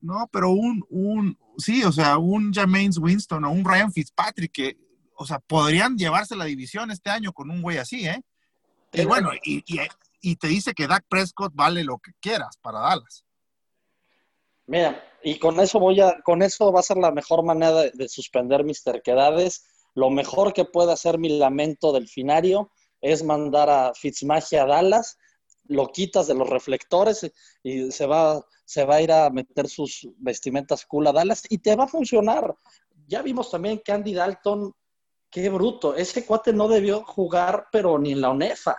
No, 0.00 0.28
pero 0.32 0.50
un, 0.50 0.82
un, 0.88 1.38
sí, 1.58 1.84
o 1.84 1.92
sea, 1.92 2.16
un 2.16 2.52
Jameis 2.52 2.96
Winston 2.96 3.44
o 3.44 3.50
un 3.50 3.64
Ryan 3.64 3.92
Fitzpatrick 3.92 4.52
que, 4.52 4.78
o 5.14 5.26
sea, 5.26 5.38
podrían 5.38 5.98
llevarse 5.98 6.36
la 6.36 6.46
división 6.46 6.90
este 6.90 7.10
año 7.10 7.32
con 7.32 7.50
un 7.50 7.60
güey 7.60 7.76
así, 7.76 8.06
¿eh? 8.06 8.22
Y 8.92 9.04
bueno, 9.04 9.30
y, 9.44 9.62
y, 9.66 9.80
y 10.22 10.36
te 10.36 10.48
dice 10.48 10.72
que 10.72 10.86
Dak 10.86 11.04
Prescott 11.08 11.54
vale 11.54 11.84
lo 11.84 11.98
que 11.98 12.12
quieras 12.20 12.56
para 12.62 12.80
Dallas. 12.80 13.24
Mira, 14.70 15.02
y 15.22 15.38
con 15.38 15.60
eso 15.60 15.78
voy 15.78 16.00
a, 16.00 16.20
con 16.22 16.42
eso 16.42 16.72
va 16.72 16.80
a 16.80 16.84
ser 16.84 16.96
la 16.96 17.10
mejor 17.10 17.42
manera 17.44 17.82
de, 17.82 17.90
de 17.92 18.08
suspender 18.08 18.64
mis 18.64 18.82
terquedades 18.82 19.64
lo 19.94 20.10
mejor 20.10 20.52
que 20.52 20.64
puede 20.64 20.92
hacer 20.92 21.18
mi 21.18 21.28
lamento 21.38 21.92
delfinario 21.92 22.70
es 23.00 23.24
mandar 23.24 23.70
a 23.70 23.92
Fitzmagia 23.94 24.62
a 24.62 24.66
Dallas, 24.66 25.18
lo 25.64 25.88
quitas 25.88 26.26
de 26.26 26.34
los 26.34 26.48
reflectores 26.48 27.30
y 27.62 27.90
se 27.90 28.06
va, 28.06 28.44
se 28.64 28.84
va 28.84 28.96
a 28.96 29.02
ir 29.02 29.12
a 29.12 29.30
meter 29.30 29.68
sus 29.68 30.08
vestimentas 30.18 30.84
cool 30.86 31.06
a 31.06 31.12
Dallas 31.12 31.42
y 31.48 31.58
te 31.58 31.74
va 31.76 31.84
a 31.84 31.88
funcionar. 31.88 32.54
Ya 33.06 33.22
vimos 33.22 33.50
también 33.50 33.80
que 33.84 33.92
Andy 33.92 34.14
Dalton, 34.14 34.74
qué 35.30 35.48
bruto, 35.48 35.94
ese 35.94 36.24
cuate 36.24 36.52
no 36.52 36.68
debió 36.68 37.02
jugar, 37.04 37.66
pero 37.72 37.98
ni 37.98 38.12
en 38.12 38.20
la 38.20 38.30
ONEFA. 38.30 38.76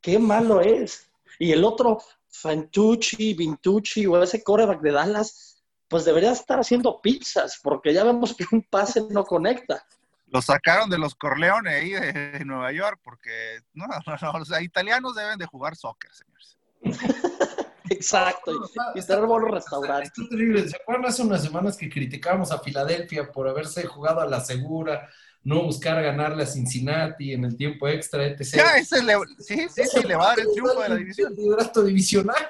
Qué 0.00 0.18
malo 0.18 0.60
es. 0.60 1.10
Y 1.38 1.52
el 1.52 1.64
otro, 1.64 1.98
Fantucci, 2.30 3.34
Vintucci 3.34 4.06
o 4.06 4.22
ese 4.22 4.42
coreback 4.42 4.80
de 4.80 4.92
Dallas, 4.92 5.62
pues 5.88 6.04
debería 6.04 6.32
estar 6.32 6.60
haciendo 6.60 7.00
pizzas, 7.00 7.58
porque 7.62 7.92
ya 7.92 8.04
vemos 8.04 8.34
que 8.34 8.46
un 8.52 8.62
pase 8.62 9.02
no 9.10 9.24
conecta 9.24 9.84
lo 10.30 10.40
sacaron 10.40 10.88
de 10.88 10.98
los 10.98 11.14
Corleones 11.14 11.74
ahí 11.74 11.90
de, 11.90 12.12
de, 12.12 12.44
Nueva 12.44 12.72
York, 12.72 13.00
porque 13.02 13.60
no, 13.74 13.86
no, 13.86 14.16
no, 14.20 14.38
los 14.38 14.62
italianos 14.62 15.14
deben 15.14 15.38
de 15.38 15.46
jugar 15.46 15.76
soccer, 15.76 16.10
señores. 16.12 16.58
Exacto, 17.90 18.52
y, 18.52 18.58
y 18.94 18.98
estar 19.00 19.24
buenos 19.26 19.50
restaurantes. 19.50 20.12
Está 20.16 20.28
terrible. 20.30 20.68
¿Se 20.68 20.76
acuerdan 20.76 21.06
hace 21.06 21.22
unas 21.22 21.42
semanas 21.42 21.76
que 21.76 21.90
criticábamos 21.90 22.52
a 22.52 22.60
Filadelfia 22.60 23.30
por 23.32 23.48
haberse 23.48 23.84
jugado 23.86 24.20
a 24.20 24.26
la 24.26 24.40
segura, 24.40 25.08
no 25.42 25.64
buscar 25.64 26.02
ganarle 26.02 26.42
a 26.42 26.46
Cincinnati 26.46 27.32
en 27.32 27.44
el 27.44 27.56
tiempo 27.56 27.88
extra, 27.88 28.26
etc? 28.26 28.44
Ya, 28.54 28.76
ese 28.76 29.02
le, 29.02 29.14
sí, 29.38 29.66
sí, 29.68 29.82
sí, 29.84 30.02
le 30.06 30.16
va 30.16 30.24
a 30.24 30.28
dar 30.28 30.40
el 30.40 30.52
triunfo 30.52 30.80
de 30.82 30.88
la 30.88 30.94
división. 30.96 31.32
El 31.32 31.36
liderato 31.36 31.84
divisional. 31.84 32.48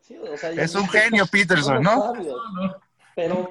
Sí, 0.00 0.16
o 0.16 0.36
sea, 0.36 0.50
es 0.50 0.74
un 0.74 0.88
genio, 0.88 1.26
Peterson, 1.30 1.82
no. 1.82 2.12
Pero 3.14 3.50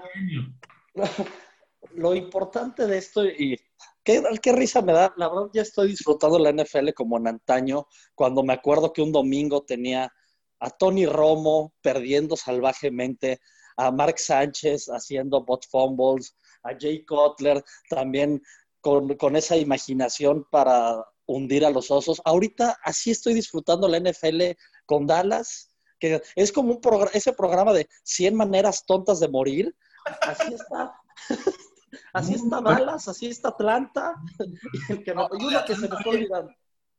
lo 1.96 2.16
importante 2.16 2.88
de 2.88 2.98
esto, 2.98 3.26
y 3.26 3.60
qué, 4.04 4.22
qué 4.42 4.52
risa 4.52 4.82
me 4.82 4.94
da, 4.94 5.14
la 5.18 5.30
verdad 5.30 5.50
ya 5.54 5.62
estoy 5.62 5.90
disfrutando 5.90 6.38
la 6.40 6.52
NFL 6.52 6.90
como 6.94 7.18
en 7.18 7.28
antaño, 7.28 7.88
cuando 8.16 8.44
me 8.44 8.54
acuerdo 8.54 8.92
que 8.92 9.02
un 9.02 9.12
domingo 9.12 9.64
tenía 9.64 10.12
a 10.60 10.70
Tony 10.70 11.06
Romo 11.06 11.74
perdiendo 11.82 12.36
salvajemente, 12.36 13.40
a 13.78 13.92
Mark 13.92 14.20
Sánchez 14.20 14.88
haciendo 14.88 15.44
bot 15.44 15.66
fumbles, 15.70 16.36
a 16.64 16.72
Jay 16.80 17.06
Cutler 17.06 17.64
también 17.90 18.42
con, 18.82 19.16
con 19.16 19.36
esa 19.36 19.58
imaginación 19.58 20.46
para 20.52 21.06
hundir 21.26 21.66
a 21.66 21.70
los 21.70 21.92
osos. 21.92 22.22
Ahorita 22.26 22.78
así 22.84 23.12
estoy 23.12 23.34
disfrutando 23.34 23.88
la 23.88 24.00
NFL 24.00 24.42
con 24.86 25.08
Dallas, 25.08 25.70
que 26.00 26.22
es 26.36 26.52
como 26.52 26.74
un 26.74 26.82
progr 26.82 27.10
ese 27.14 27.34
programa 27.34 27.74
de 27.74 27.88
100 28.04 28.36
maneras 28.36 28.86
tontas 28.86 29.20
de 29.20 29.30
morir, 29.30 29.76
Así 30.22 30.54
está. 30.54 30.94
Así 32.14 32.36
está 32.36 32.62
Dallas, 32.62 33.08
así 33.10 33.28
está 33.28 33.50
Atlanta. 33.50 34.16
Y, 34.90 35.04
que 35.04 35.14
no, 35.14 35.30
y 35.38 35.44
una 35.44 35.66
que 35.66 35.76
se 35.76 35.82
me 35.82 35.96
está 35.96 36.10
olvidando. 36.10 36.52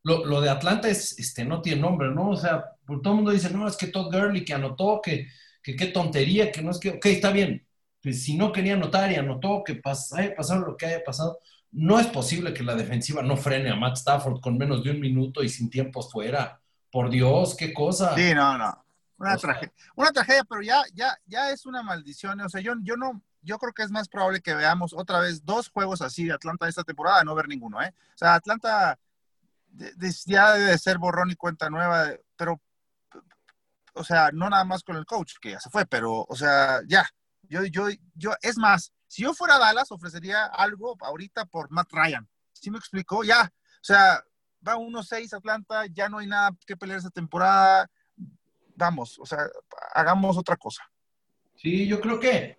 Lo, 0.05 0.25
lo, 0.25 0.41
de 0.41 0.51
Atlanta 0.51 0.89
es, 0.89 1.19
este, 1.19 1.45
no 1.45 1.63
tiene 1.63 1.81
nombre, 1.81 2.11
¿no? 2.11 2.31
O 2.31 2.37
sea, 2.37 2.65
todo 2.87 3.01
el 3.05 3.15
mundo 3.15 3.31
dice, 3.31 3.51
no, 3.51 3.67
es 3.67 3.77
que 3.77 3.87
Todd 3.87 4.13
Gurley 4.13 4.45
que 4.45 4.53
anotó, 4.53 5.01
que, 5.03 5.29
que 5.63 5.77
qué 5.77 5.87
tontería, 5.87 6.51
que 6.51 6.61
no 6.61 6.73
es 6.73 6.79
que, 6.79 6.91
ok, 6.91 7.07
está 7.07 7.31
bien. 7.31 7.67
Pues 8.03 8.23
si 8.25 8.37
no 8.37 8.53
quería 8.53 8.75
anotar 8.75 9.11
y 9.13 9.17
anotó, 9.17 9.63
que 9.65 9.77
pas, 9.77 10.13
haya 10.13 10.35
pasado 10.35 10.61
lo 10.67 10.77
que 10.77 10.87
haya 10.87 11.05
pasado, 11.05 11.39
no 11.71 11.99
es 11.99 12.07
posible 12.09 12.53
que 12.53 12.63
la 12.63 12.75
defensiva 12.75 13.23
no 13.23 13.37
frene 13.37 13.71
a 13.71 13.77
Matt 13.77 13.97
Stafford 13.97 14.41
con 14.41 14.59
menos 14.59 14.85
de 14.85 14.91
un 14.91 15.01
minuto 15.01 15.43
y 15.43 15.49
sin 15.49 15.71
tiempos 15.71 16.11
fuera. 16.11 16.61
Por 16.91 17.09
Dios, 17.09 17.57
qué 17.57 17.73
cosa. 17.73 18.15
Sí, 18.15 18.35
no, 18.35 18.59
no. 18.59 18.85
Una, 19.17 19.37
tragedia, 19.37 19.73
una 19.95 20.11
tragedia, 20.11 20.45
pero 20.45 20.63
ya, 20.63 20.83
ya, 20.93 21.17
ya 21.27 21.51
es 21.51 21.65
una 21.65 21.83
maldición. 21.83 22.41
O 22.41 22.49
sea, 22.49 22.61
yo, 22.61 22.75
yo 22.83 22.97
no, 22.97 23.23
yo 23.41 23.59
creo 23.59 23.73
que 23.73 23.83
es 23.83 23.91
más 23.91 24.09
probable 24.09 24.41
que 24.41 24.55
veamos 24.55 24.93
otra 24.93 25.21
vez 25.21 25.45
dos 25.45 25.69
juegos 25.69 26.03
así 26.03 26.25
de 26.25 26.33
Atlanta 26.33 26.69
esta 26.69 26.85
temporada, 26.85 27.25
no 27.25 27.35
ver 27.35 27.49
ninguno, 27.49 27.81
¿eh? 27.81 27.95
O 28.15 28.19
sea, 28.19 28.35
Atlanta 28.35 28.99
de, 29.69 29.93
de, 29.95 30.13
ya 30.27 30.53
debe 30.53 30.77
ser 30.79 30.99
borrón 30.99 31.31
y 31.31 31.37
cuenta 31.37 31.71
nueva, 31.71 32.11
pero, 32.37 32.61
o 33.95 34.05
sea, 34.05 34.31
no 34.33 34.51
nada 34.51 34.65
más 34.65 34.83
con 34.83 34.97
el 34.97 35.07
coach, 35.07 35.35
que 35.41 35.53
ya 35.53 35.61
se 35.61 35.71
fue, 35.71 35.87
pero, 35.87 36.25
o 36.29 36.37
sea, 36.37 36.81
ya. 36.87 37.09
Yo, 37.53 37.65
yo, 37.65 37.89
yo, 38.15 38.33
es 38.41 38.57
más, 38.57 38.93
si 39.07 39.23
yo 39.23 39.35
fuera 39.35 39.59
Dallas, 39.59 39.93
ofrecería 39.93 40.47
algo 40.47 40.97
ahorita 41.01 41.45
por 41.45 41.71
Matt 41.71 41.93
Ryan. 41.93 42.27
¿Sí 42.53 42.71
me 42.71 42.79
explicó? 42.79 43.25
Ya. 43.25 43.43
O 43.45 43.85
sea, 43.85 44.23
va 44.67 44.77
1-6 44.77 45.35
Atlanta, 45.35 45.85
ya 45.87 46.09
no 46.09 46.19
hay 46.19 46.27
nada 46.27 46.51
que 46.67 46.77
pelear 46.77 46.99
esta 46.99 47.11
temporada 47.11 47.91
vamos, 48.77 49.19
o 49.19 49.27
sea, 49.27 49.47
hagamos 49.95 50.37
otra 50.37 50.57
cosa. 50.57 50.83
Sí, 51.57 51.87
yo 51.87 52.01
creo 52.01 52.19
que, 52.19 52.57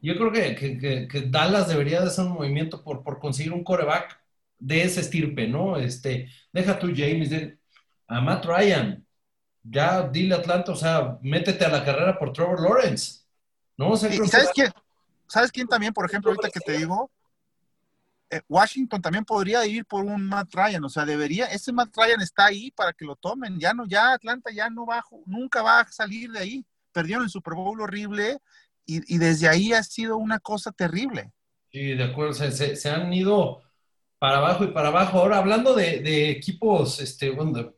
yo 0.00 0.16
creo 0.16 0.32
que, 0.32 1.08
que, 1.08 1.20
Dallas 1.28 1.68
debería 1.68 2.00
de 2.00 2.06
hacer 2.06 2.24
un 2.24 2.32
movimiento 2.32 2.82
por, 2.82 3.02
por 3.02 3.18
conseguir 3.18 3.52
un 3.52 3.64
coreback 3.64 4.18
de 4.58 4.82
ese 4.82 5.00
estirpe, 5.00 5.46
¿no? 5.46 5.76
Este, 5.76 6.30
deja 6.52 6.78
tú, 6.78 6.92
James, 6.94 7.30
a 8.08 8.20
Matt 8.20 8.46
Ryan, 8.46 9.04
ya 9.62 10.08
dile 10.08 10.34
a 10.34 10.38
Atlanta, 10.38 10.72
o 10.72 10.76
sea, 10.76 11.18
métete 11.22 11.64
a 11.64 11.68
la 11.68 11.84
carrera 11.84 12.18
por 12.18 12.32
Trevor 12.32 12.60
Lawrence, 12.60 13.25
¿no? 13.76 13.90
O 13.90 13.96
sea, 13.96 14.12
¿Y, 14.12 14.18
¿sabes, 14.28 14.50
quién, 14.54 14.72
¿Sabes 15.26 15.52
quién 15.52 15.66
también, 15.66 15.92
por 15.92 16.06
ejemplo, 16.06 16.30
ahorita 16.30 16.50
que 16.50 16.60
te 16.60 16.78
digo? 16.78 17.10
Eh, 18.30 18.40
Washington 18.48 19.00
también 19.00 19.24
podría 19.24 19.64
ir 19.66 19.84
por 19.84 20.04
un 20.04 20.26
Matt 20.26 20.52
Ryan, 20.52 20.84
o 20.84 20.88
sea, 20.88 21.04
debería, 21.04 21.46
ese 21.46 21.72
Matt 21.72 21.96
Ryan 21.96 22.20
está 22.20 22.46
ahí 22.46 22.72
para 22.72 22.92
que 22.92 23.04
lo 23.04 23.14
tomen, 23.14 23.58
ya 23.60 23.72
no, 23.72 23.86
ya 23.86 24.14
Atlanta 24.14 24.50
ya 24.50 24.68
no 24.68 24.84
va, 24.84 25.04
nunca 25.26 25.62
va 25.62 25.80
a 25.80 25.88
salir 25.88 26.32
de 26.32 26.40
ahí, 26.40 26.64
perdieron 26.90 27.24
el 27.24 27.30
Super 27.30 27.54
Bowl 27.54 27.80
horrible 27.80 28.38
y, 28.84 29.14
y 29.14 29.18
desde 29.18 29.48
ahí 29.48 29.72
ha 29.72 29.82
sido 29.82 30.16
una 30.16 30.40
cosa 30.40 30.72
terrible. 30.72 31.32
Sí, 31.70 31.94
de 31.94 32.04
acuerdo, 32.04 32.32
se, 32.32 32.50
se, 32.50 32.74
se 32.74 32.90
han 32.90 33.12
ido 33.12 33.62
para 34.18 34.38
abajo 34.38 34.64
y 34.64 34.68
para 34.68 34.88
abajo. 34.88 35.18
Ahora, 35.18 35.38
hablando 35.38 35.74
de, 35.74 36.00
de 36.00 36.30
equipos, 36.30 37.00
este, 37.00 37.30
bueno, 37.30 37.52
de, 37.52 37.72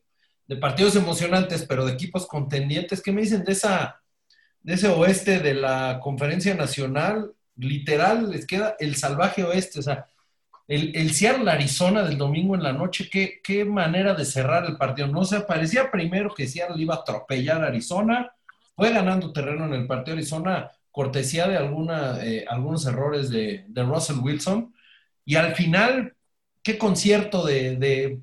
de, 0.46 0.56
partidos 0.56 0.96
emocionantes, 0.96 1.64
pero 1.66 1.84
de 1.84 1.92
equipos 1.92 2.26
contendientes, 2.26 3.02
¿qué 3.02 3.12
me 3.12 3.22
dicen 3.22 3.44
de 3.44 3.52
esa, 3.52 4.00
de 4.62 4.74
ese 4.74 4.88
oeste 4.88 5.40
de 5.40 5.54
la 5.54 6.00
conferencia 6.02 6.54
nacional? 6.54 7.32
Literal, 7.56 8.30
les 8.30 8.46
queda 8.46 8.76
el 8.78 8.96
salvaje 8.96 9.42
oeste, 9.44 9.80
o 9.80 9.82
sea, 9.82 10.06
el, 10.68 10.94
el 10.94 11.12
Seattle 11.12 11.50
Arizona 11.50 12.02
del 12.02 12.18
domingo 12.18 12.54
en 12.54 12.62
la 12.62 12.74
noche, 12.74 13.08
qué, 13.10 13.40
qué 13.42 13.64
manera 13.64 14.14
de 14.14 14.26
cerrar 14.26 14.66
el 14.66 14.76
partido. 14.76 15.08
No 15.08 15.24
se 15.24 15.40
parecía 15.40 15.90
primero 15.90 16.34
que 16.34 16.46
Seattle 16.46 16.80
iba 16.80 16.94
a 16.94 16.98
atropellar 16.98 17.64
a 17.64 17.68
Arizona, 17.68 18.30
fue 18.76 18.92
ganando 18.92 19.32
terreno 19.32 19.64
en 19.64 19.72
el 19.72 19.86
partido 19.86 20.16
Arizona, 20.16 20.70
cortesía 20.90 21.48
de 21.48 21.56
alguna, 21.56 22.22
eh, 22.22 22.44
algunos 22.48 22.86
errores 22.86 23.30
de, 23.30 23.64
de, 23.68 23.82
Russell 23.82 24.18
Wilson, 24.18 24.74
y 25.24 25.36
al 25.36 25.54
final, 25.54 26.14
qué 26.62 26.76
concierto 26.78 27.44
de, 27.44 27.76
de 27.76 28.20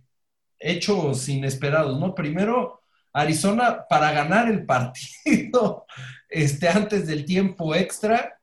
hechos 0.60 1.28
inesperados, 1.30 2.00
¿no? 2.00 2.14
Primero, 2.14 2.82
Arizona 3.12 3.86
para 3.90 4.12
ganar 4.12 4.50
el 4.50 4.66
partido 4.66 5.86
este, 6.36 6.68
antes 6.68 7.08
del 7.08 7.24
tiempo 7.24 7.74
extra 7.74 8.38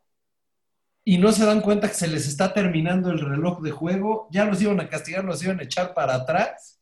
y 1.05 1.19
no 1.19 1.31
se 1.31 1.45
dan 1.45 1.61
cuenta 1.61 1.89
que 1.89 1.95
se 1.95 2.09
les 2.09 2.27
está 2.27 2.55
terminando 2.55 3.11
el 3.11 3.21
reloj 3.21 3.61
de 3.61 3.71
juego, 3.71 4.29
ya 4.31 4.47
los 4.47 4.63
iban 4.63 4.81
a 4.81 4.89
castigar, 4.89 5.25
los 5.25 5.43
iban 5.43 5.61
a 5.61 5.65
echar 5.65 5.93
para 5.93 6.15
atrás 6.15 6.81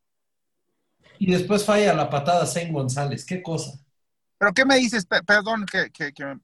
y 1.19 1.33
después 1.33 1.65
falla 1.65 1.95
la 1.95 2.09
patada 2.09 2.47
Saint 2.47 2.73
González. 2.73 3.27
¿Qué 3.27 3.43
cosa? 3.43 3.73
Pero 4.39 4.53
¿qué 4.53 4.65
me 4.65 4.77
dices? 4.77 5.05
Perdón, 5.05 5.67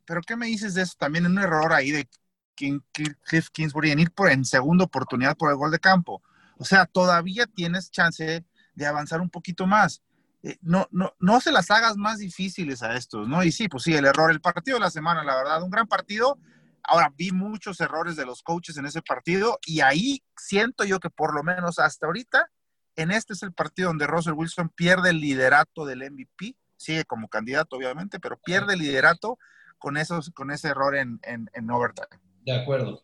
pero 0.04 0.20
¿qué 0.26 0.34
me 0.34 0.46
dices 0.46 0.74
de 0.74 0.82
eso? 0.82 0.94
También 0.98 1.26
un 1.26 1.38
error 1.38 1.72
ahí 1.72 1.92
de 1.92 2.08
Cliff 2.56 3.50
Kingsbury 3.52 3.92
en 3.92 4.00
ir 4.00 4.10
por 4.10 4.30
en 4.32 4.44
segunda 4.44 4.84
oportunidad 4.84 5.36
por 5.36 5.50
el 5.50 5.56
gol 5.56 5.70
de 5.70 5.78
campo. 5.78 6.22
O 6.58 6.64
sea, 6.64 6.86
todavía 6.86 7.46
tienes 7.46 7.90
chance 7.92 8.44
de 8.74 8.86
avanzar 8.86 9.20
un 9.20 9.30
poquito 9.30 9.66
más. 9.66 10.02
Eh, 10.42 10.56
no, 10.60 10.86
no, 10.90 11.14
no 11.18 11.40
se 11.40 11.52
las 11.52 11.70
hagas 11.70 11.96
más 11.96 12.18
difíciles 12.18 12.82
a 12.82 12.94
estos, 12.96 13.28
¿no? 13.28 13.42
Y 13.42 13.52
sí, 13.52 13.68
pues 13.68 13.82
sí, 13.82 13.94
el 13.94 14.04
error, 14.04 14.30
el 14.30 14.40
partido 14.40 14.76
de 14.76 14.84
la 14.84 14.90
semana, 14.90 15.24
la 15.24 15.36
verdad, 15.36 15.62
un 15.62 15.70
gran 15.70 15.86
partido. 15.86 16.38
Ahora, 16.82 17.12
vi 17.16 17.32
muchos 17.32 17.80
errores 17.80 18.16
de 18.16 18.26
los 18.26 18.42
coaches 18.42 18.76
en 18.76 18.86
ese 18.86 19.02
partido 19.02 19.58
y 19.66 19.80
ahí 19.80 20.22
siento 20.36 20.84
yo 20.84 21.00
que 21.00 21.10
por 21.10 21.34
lo 21.34 21.42
menos 21.42 21.78
hasta 21.78 22.06
ahorita, 22.06 22.50
en 22.94 23.10
este 23.10 23.32
es 23.32 23.42
el 23.42 23.52
partido 23.52 23.88
donde 23.88 24.06
Russell 24.06 24.34
Wilson 24.34 24.68
pierde 24.68 25.10
el 25.10 25.20
liderato 25.20 25.84
del 25.84 26.08
MVP, 26.10 26.56
sigue 26.76 27.04
como 27.04 27.28
candidato 27.28 27.76
obviamente, 27.76 28.20
pero 28.20 28.38
pierde 28.38 28.74
el 28.74 28.80
liderato 28.80 29.38
con, 29.78 29.96
esos, 29.96 30.30
con 30.30 30.52
ese 30.52 30.68
error 30.68 30.94
en, 30.94 31.18
en, 31.22 31.50
en 31.54 31.70
overtime. 31.70 32.20
De 32.44 32.52
acuerdo. 32.52 33.02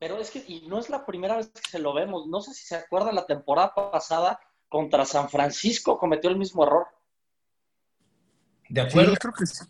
Pero 0.00 0.18
es 0.18 0.30
que, 0.30 0.42
y 0.48 0.66
no 0.66 0.78
es 0.78 0.88
la 0.88 1.06
primera 1.06 1.36
vez 1.36 1.50
que 1.50 1.70
se 1.70 1.78
lo 1.78 1.94
vemos, 1.94 2.26
no 2.26 2.40
sé 2.40 2.54
si 2.54 2.64
se 2.64 2.74
acuerdan 2.74 3.14
la 3.14 3.26
temporada 3.26 3.74
pasada 3.74 4.40
contra 4.70 5.04
San 5.04 5.28
Francisco 5.28 5.98
cometió 5.98 6.30
el 6.30 6.38
mismo 6.38 6.64
error. 6.64 6.86
De 8.70 8.80
acuerdo. 8.80 9.10
Sí, 9.10 9.16
creo 9.18 9.34
que 9.34 9.46
sí. 9.46 9.64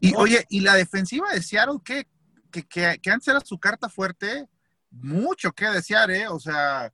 Y 0.00 0.14
oye, 0.14 0.46
y 0.48 0.60
la 0.60 0.74
defensiva 0.76 1.30
de 1.32 1.42
Seattle, 1.42 1.80
que, 1.84 2.06
que, 2.50 2.62
que, 2.62 2.98
que 3.02 3.10
antes 3.10 3.28
era 3.28 3.40
su 3.40 3.58
carta 3.58 3.88
fuerte, 3.88 4.46
mucho 4.90 5.52
que 5.52 5.66
desear, 5.66 6.10
¿eh? 6.10 6.28
O 6.28 6.38
sea, 6.38 6.92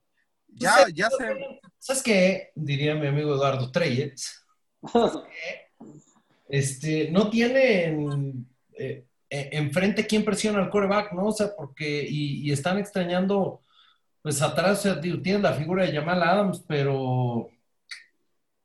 ya, 0.48 0.72
¿Sabes 0.72 0.94
ya 0.94 1.08
qué? 1.10 1.24
se... 1.24 1.60
¿Sabes 1.78 2.02
qué? 2.02 2.50
Diría 2.54 2.94
mi 2.94 3.06
amigo 3.06 3.34
Eduardo 3.34 3.70
Treyes. 3.70 4.44
Este, 6.52 7.12
no 7.12 7.30
tienen 7.30 8.44
eh, 8.76 9.06
eh, 9.30 9.48
enfrente 9.52 10.04
quién 10.04 10.24
presiona 10.24 10.58
al 10.58 10.68
coreback, 10.68 11.12
¿no? 11.12 11.28
O 11.28 11.32
sea, 11.32 11.54
porque, 11.54 12.04
y, 12.08 12.40
y 12.40 12.50
están 12.50 12.76
extrañando, 12.76 13.62
pues 14.22 14.42
atrás, 14.42 14.86
tienen 15.22 15.42
la 15.42 15.54
figura 15.54 15.84
de 15.84 15.92
Jamal 15.92 16.22
Adams, 16.22 16.64
pero 16.66 17.48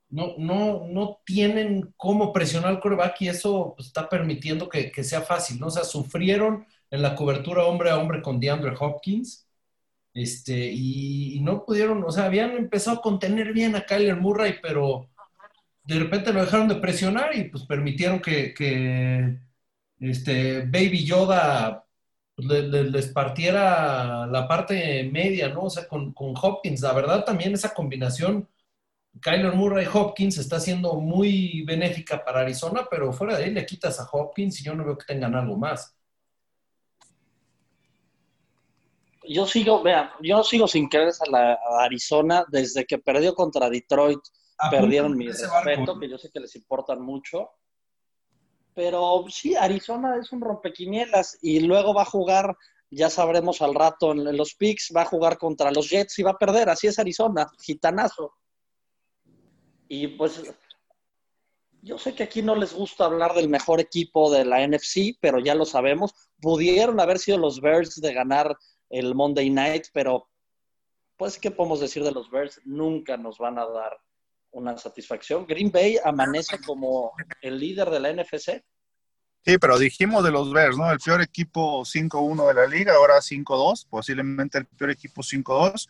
no, 0.10 0.36
no, 0.38 0.88
no 0.88 1.22
tienen 1.26 1.94
cómo 1.98 2.32
presionar 2.34 2.72
al 2.72 2.80
coreback 2.80 3.22
y 3.22 3.30
eso 3.30 3.74
pues, 3.76 3.88
está 3.88 4.10
permitiendo 4.10 4.70
que, 4.70 4.92
que 4.92 5.04
sea 5.04 5.22
fácil, 5.22 5.60
¿no? 5.60 5.68
O 5.68 5.72
sea, 5.72 5.84
sufrieron 5.84 6.66
en 6.92 7.02
la 7.02 7.16
cobertura 7.16 7.66
hombre 7.66 7.90
a 7.90 7.98
hombre 7.98 8.22
con 8.22 8.40
DeAndre 8.40 8.76
Hopkins, 8.80 9.46
este, 10.16 10.72
y, 10.74 11.40
no 11.42 11.66
pudieron, 11.66 12.04
o 12.06 12.12
sea, 12.12 12.26
habían 12.26 12.52
empezado 12.52 12.98
a 13.00 13.02
contener 13.02 13.54
bien 13.54 13.76
a 13.76 13.86
Kyler 13.86 14.16
Murray, 14.16 14.56
pero 14.62 15.10
de 15.84 16.00
repente 16.00 16.34
lo 16.34 16.42
dejaron 16.42 16.70
de 16.70 16.76
presionar 16.76 17.36
y 17.36 17.46
pues 17.50 17.66
permitieron 17.66 18.22
que, 18.22 18.54
que 18.54 19.38
este, 20.00 20.62
Baby 20.62 21.06
Yoda 21.06 21.85
le- 22.38 22.64
le- 22.64 22.84
les 22.92 23.08
partiera 23.08 24.26
la 24.28 24.48
parte 24.48 25.04
media, 25.12 25.50
¿no? 25.50 25.64
O 25.64 25.70
sea, 25.70 25.88
con, 25.88 26.14
con 26.14 26.34
Hopkins, 26.42 26.82
la 26.82 26.94
verdad 26.94 27.24
también 27.26 27.54
esa 27.54 27.74
combinación, 27.74 28.48
Kyler 29.22 29.54
Murray 29.54 29.88
Hopkins 29.94 30.38
está 30.38 30.60
siendo 30.60 30.96
muy 30.96 31.64
benéfica 31.64 32.24
para 32.26 32.42
Arizona, 32.42 32.88
pero 32.90 33.14
fuera 33.14 33.38
de 33.38 33.46
ahí 33.46 33.52
le 33.52 33.66
quitas 33.66 34.00
a 34.00 34.10
Hopkins 34.12 34.60
y 34.62 34.64
yo 34.66 34.76
no 34.76 34.86
veo 34.86 34.98
que 34.98 35.06
tengan 35.06 35.36
algo 35.36 35.58
más. 35.58 35.96
Yo 39.28 39.48
sigo, 39.48 39.82
vean, 39.82 40.10
yo 40.22 40.44
sigo 40.44 40.68
sin 40.68 40.88
creer 40.88 41.12
a 41.20 41.30
la 41.32 41.54
a 41.54 41.84
Arizona 41.86 42.46
desde 42.48 42.86
que 42.86 43.00
perdió 43.00 43.34
contra 43.34 43.70
Detroit. 43.70 44.20
Perdieron 44.70 45.18
mi 45.18 45.26
barco, 45.28 45.42
respeto, 45.66 46.00
que 46.00 46.10
yo 46.10 46.18
sé 46.18 46.30
que 46.32 46.40
les 46.40 46.56
importan 46.56 47.02
mucho. 47.02 47.50
Pero 48.76 49.24
sí, 49.30 49.56
Arizona 49.56 50.18
es 50.18 50.32
un 50.34 50.42
rompequinielas 50.42 51.40
y 51.42 51.62
luego 51.62 51.94
va 51.94 52.02
a 52.02 52.06
jugar, 52.06 52.56
ya 52.92 53.10
sabremos 53.10 53.62
al 53.62 53.74
rato 53.74 54.12
en, 54.12 54.36
los 54.36 54.54
picks, 54.54 54.92
va 54.96 55.04
a 55.04 55.06
jugar 55.06 55.38
contra 55.38 55.72
los 55.72 55.90
Jets 55.90 56.20
y 56.20 56.24
va 56.24 56.32
a 56.32 56.38
perder. 56.38 56.70
Así 56.70 56.88
es 56.88 57.00
Arizona, 57.00 57.48
gitanazo. 57.58 58.34
Y 59.88 60.08
pues 60.10 60.44
yo 61.82 61.98
sé 61.98 62.14
que 62.16 62.24
aquí 62.24 62.42
no 62.42 62.54
les 62.54 62.74
gusta 62.74 63.06
hablar 63.06 63.34
del 63.34 63.48
mejor 63.48 63.80
equipo 63.80 64.30
de 64.30 64.44
la 64.44 64.68
NFC, 64.68 65.18
pero 65.22 65.40
ya 65.40 65.56
lo 65.56 65.66
sabemos. 65.66 66.14
Pudieron 66.42 67.00
haber 67.00 67.18
sido 67.18 67.38
los 67.38 67.62
Bears 67.62 68.02
de 68.02 68.14
ganar 68.14 68.58
el 68.90 69.16
Monday 69.16 69.50
Night, 69.50 69.86
pero 69.94 70.28
pues, 71.16 71.40
¿qué 71.40 71.50
podemos 71.50 71.80
decir 71.80 72.04
de 72.04 72.12
los 72.12 72.30
Bears? 72.30 72.60
Nunca 72.66 73.16
nos 73.16 73.38
van 73.38 73.58
a 73.58 73.66
dar 73.66 73.98
una 74.56 74.78
satisfacción. 74.78 75.46
Green 75.46 75.72
Bay 75.72 75.98
amanece 76.04 76.60
como 76.60 77.14
el 77.42 77.60
líder 77.60 77.90
de 77.90 78.00
la 78.00 78.10
NFC. 78.10 78.64
Sí, 79.46 79.58
pero 79.60 79.78
dijimos 79.78 80.24
de 80.24 80.32
los 80.32 80.52
Bears, 80.52 80.76
¿no? 80.78 80.92
El 80.92 81.00
peor 81.00 81.22
equipo 81.22 81.86
5-1 81.86 82.48
de 82.48 82.56
la 82.56 82.66
liga, 82.66 82.94
ahora 82.96 83.22
5-2, 83.22 83.86
posiblemente 83.86 84.58
el 84.58 84.66
peor 84.66 84.90
equipo 84.90 85.22
5-2. 85.22 85.88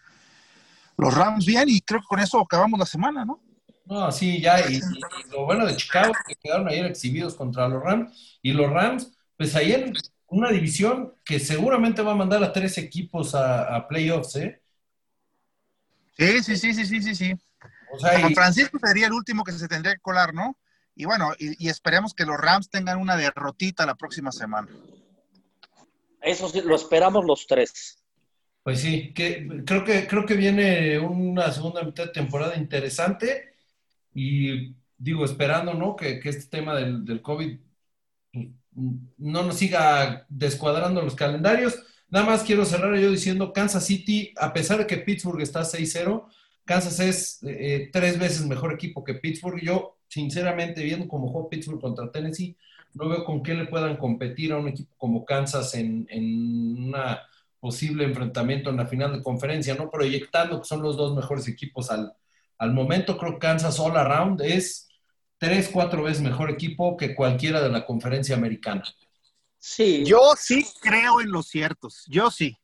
Los 0.97 1.13
Rams 1.13 1.45
bien 1.45 1.69
y 1.69 1.81
creo 1.81 2.01
que 2.01 2.07
con 2.07 2.19
eso 2.19 2.39
acabamos 2.39 2.79
la 2.79 2.85
semana, 2.85 3.23
¿no? 3.25 3.41
No, 3.85 4.11
sí, 4.11 4.41
ya, 4.41 4.61
y, 4.67 4.77
y- 4.77 5.07
y 5.25 5.29
lo 5.29 5.45
bueno 5.45 5.65
de 5.65 5.75
Chicago 5.75 6.11
es 6.11 6.17
que 6.27 6.35
quedaron 6.35 6.67
ayer 6.67 6.85
exhibidos 6.85 7.35
contra 7.35 7.67
los 7.69 7.83
Rams, 7.83 8.39
y 8.41 8.51
los 8.53 8.69
Rams, 8.71 9.11
pues 9.37 9.55
ayer 9.55 9.93
una 10.27 10.49
división 10.51 11.13
que 11.23 11.39
seguramente 11.39 12.01
va 12.01 12.13
a 12.13 12.15
mandar 12.15 12.43
a 12.43 12.51
tres 12.51 12.77
equipos 12.79 13.35
a, 13.35 13.75
a 13.75 13.87
playoffs, 13.87 14.35
¿eh? 14.37 14.61
Sí, 16.17 16.43
sí, 16.43 16.55
sí, 16.57 16.73
sí, 16.73 16.85
sí, 16.85 17.01
sí, 17.01 17.15
sí. 17.15 17.33
O 17.95 17.99
sea, 17.99 18.19
San 18.19 18.31
y- 18.31 18.35
Francisco 18.35 18.77
sería 18.83 19.07
el 19.07 19.13
último 19.13 19.43
que 19.43 19.51
se 19.51 19.67
tendría 19.67 19.93
que 19.95 20.01
colar, 20.01 20.33
¿no? 20.33 20.57
Y 20.95 21.05
bueno, 21.05 21.33
y, 21.39 21.65
y 21.65 21.69
esperemos 21.69 22.13
que 22.13 22.25
los 22.25 22.37
Rams 22.37 22.69
tengan 22.69 22.99
una 22.99 23.17
derrotita 23.17 23.85
la 23.85 23.95
próxima 23.95 24.31
semana. 24.31 24.69
Eso 26.21 26.49
sí, 26.49 26.61
lo 26.61 26.75
esperamos 26.75 27.25
los 27.25 27.45
tres. 27.47 27.97
pues 28.63 28.79
sí, 28.81 29.13
que, 29.13 29.63
creo 29.65 29.83
que 29.83 30.07
creo 30.07 30.25
que 30.25 30.35
viene 30.35 30.97
una 30.99 31.51
segunda 31.51 31.83
mitad 31.83 32.05
de 32.05 32.11
temporada 32.11 32.55
interesante, 32.55 33.53
y 34.13 34.75
digo, 34.97 35.25
esperando, 35.25 35.73
¿no? 35.73 35.95
Que, 35.95 36.19
que 36.19 36.29
este 36.29 36.57
tema 36.57 36.73
del, 36.75 37.03
del 37.05 37.21
COVID 37.21 37.59
no 39.17 39.43
nos 39.43 39.57
siga 39.57 40.25
descuadrando 40.29 41.01
los 41.01 41.15
calendarios. 41.15 41.77
Nada 42.09 42.25
más 42.25 42.43
quiero 42.43 42.65
cerrar 42.65 42.95
yo 42.97 43.11
diciendo, 43.11 43.51
Kansas 43.53 43.85
City, 43.85 44.33
a 44.37 44.53
pesar 44.53 44.77
de 44.79 44.87
que 44.87 44.97
Pittsburgh 44.97 45.41
está 45.41 45.61
6-0, 45.61 46.25
Kansas 46.65 46.99
es 46.99 47.39
eh, 47.43 47.89
tres 47.93 48.19
veces 48.19 48.45
mejor 48.45 48.73
equipo 48.73 49.03
que 49.03 49.15
Pittsburgh. 49.15 49.61
Yo, 49.61 49.97
sinceramente, 50.07 50.83
viendo 50.83 51.07
cómo 51.07 51.27
jugó 51.27 51.49
Pittsburgh 51.49 51.79
contra 51.79 52.11
Tennessee, 52.11 52.57
no 52.93 53.09
veo 53.09 53.23
con 53.23 53.43
qué 53.43 53.53
le 53.53 53.67
puedan 53.67 53.97
competir 53.97 54.51
a 54.53 54.57
un 54.57 54.69
equipo 54.69 54.93
como 54.97 55.25
Kansas 55.25 55.75
en, 55.75 56.07
en 56.09 56.87
una 56.87 57.21
posible 57.59 58.03
enfrentamiento 58.03 58.69
en 58.69 58.77
la 58.77 58.85
final 58.87 59.13
de 59.13 59.23
conferencia, 59.23 59.75
¿no? 59.75 59.89
Proyectando 59.89 60.59
que 60.61 60.67
son 60.67 60.81
los 60.81 60.97
dos 60.97 61.15
mejores 61.15 61.47
equipos 61.47 61.89
al, 61.89 62.13
al 62.57 62.73
momento, 62.73 63.17
creo 63.17 63.33
que 63.33 63.39
Kansas 63.39 63.79
all 63.79 63.97
around 63.97 64.41
es 64.41 64.87
tres, 65.37 65.69
cuatro 65.71 66.03
veces 66.03 66.21
mejor 66.21 66.49
equipo 66.49 66.95
que 66.95 67.15
cualquiera 67.15 67.61
de 67.61 67.69
la 67.69 67.85
conferencia 67.85 68.35
americana. 68.35 68.83
Sí, 69.59 70.03
Yo 70.05 70.33
sí 70.37 70.65
creo 70.79 71.21
en 71.21 71.31
los 71.31 71.47
ciertos, 71.47 72.05
yo 72.07 72.29
sí, 72.29 72.57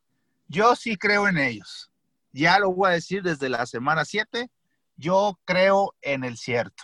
yo 0.48 0.76
sí 0.76 0.98
creo 0.98 1.28
en 1.28 1.38
ellos. 1.38 1.91
Ya 2.32 2.60
lo 2.60 2.72
voy 2.74 2.90
a 2.90 2.94
decir 2.94 3.24
desde 3.24 3.50
la 3.50 3.66
semana 3.66 4.06
7, 4.06 4.50
yo 4.96 5.40
creo 5.46 5.94
en 6.02 6.24
el 6.24 6.38
cierto. 6.38 6.84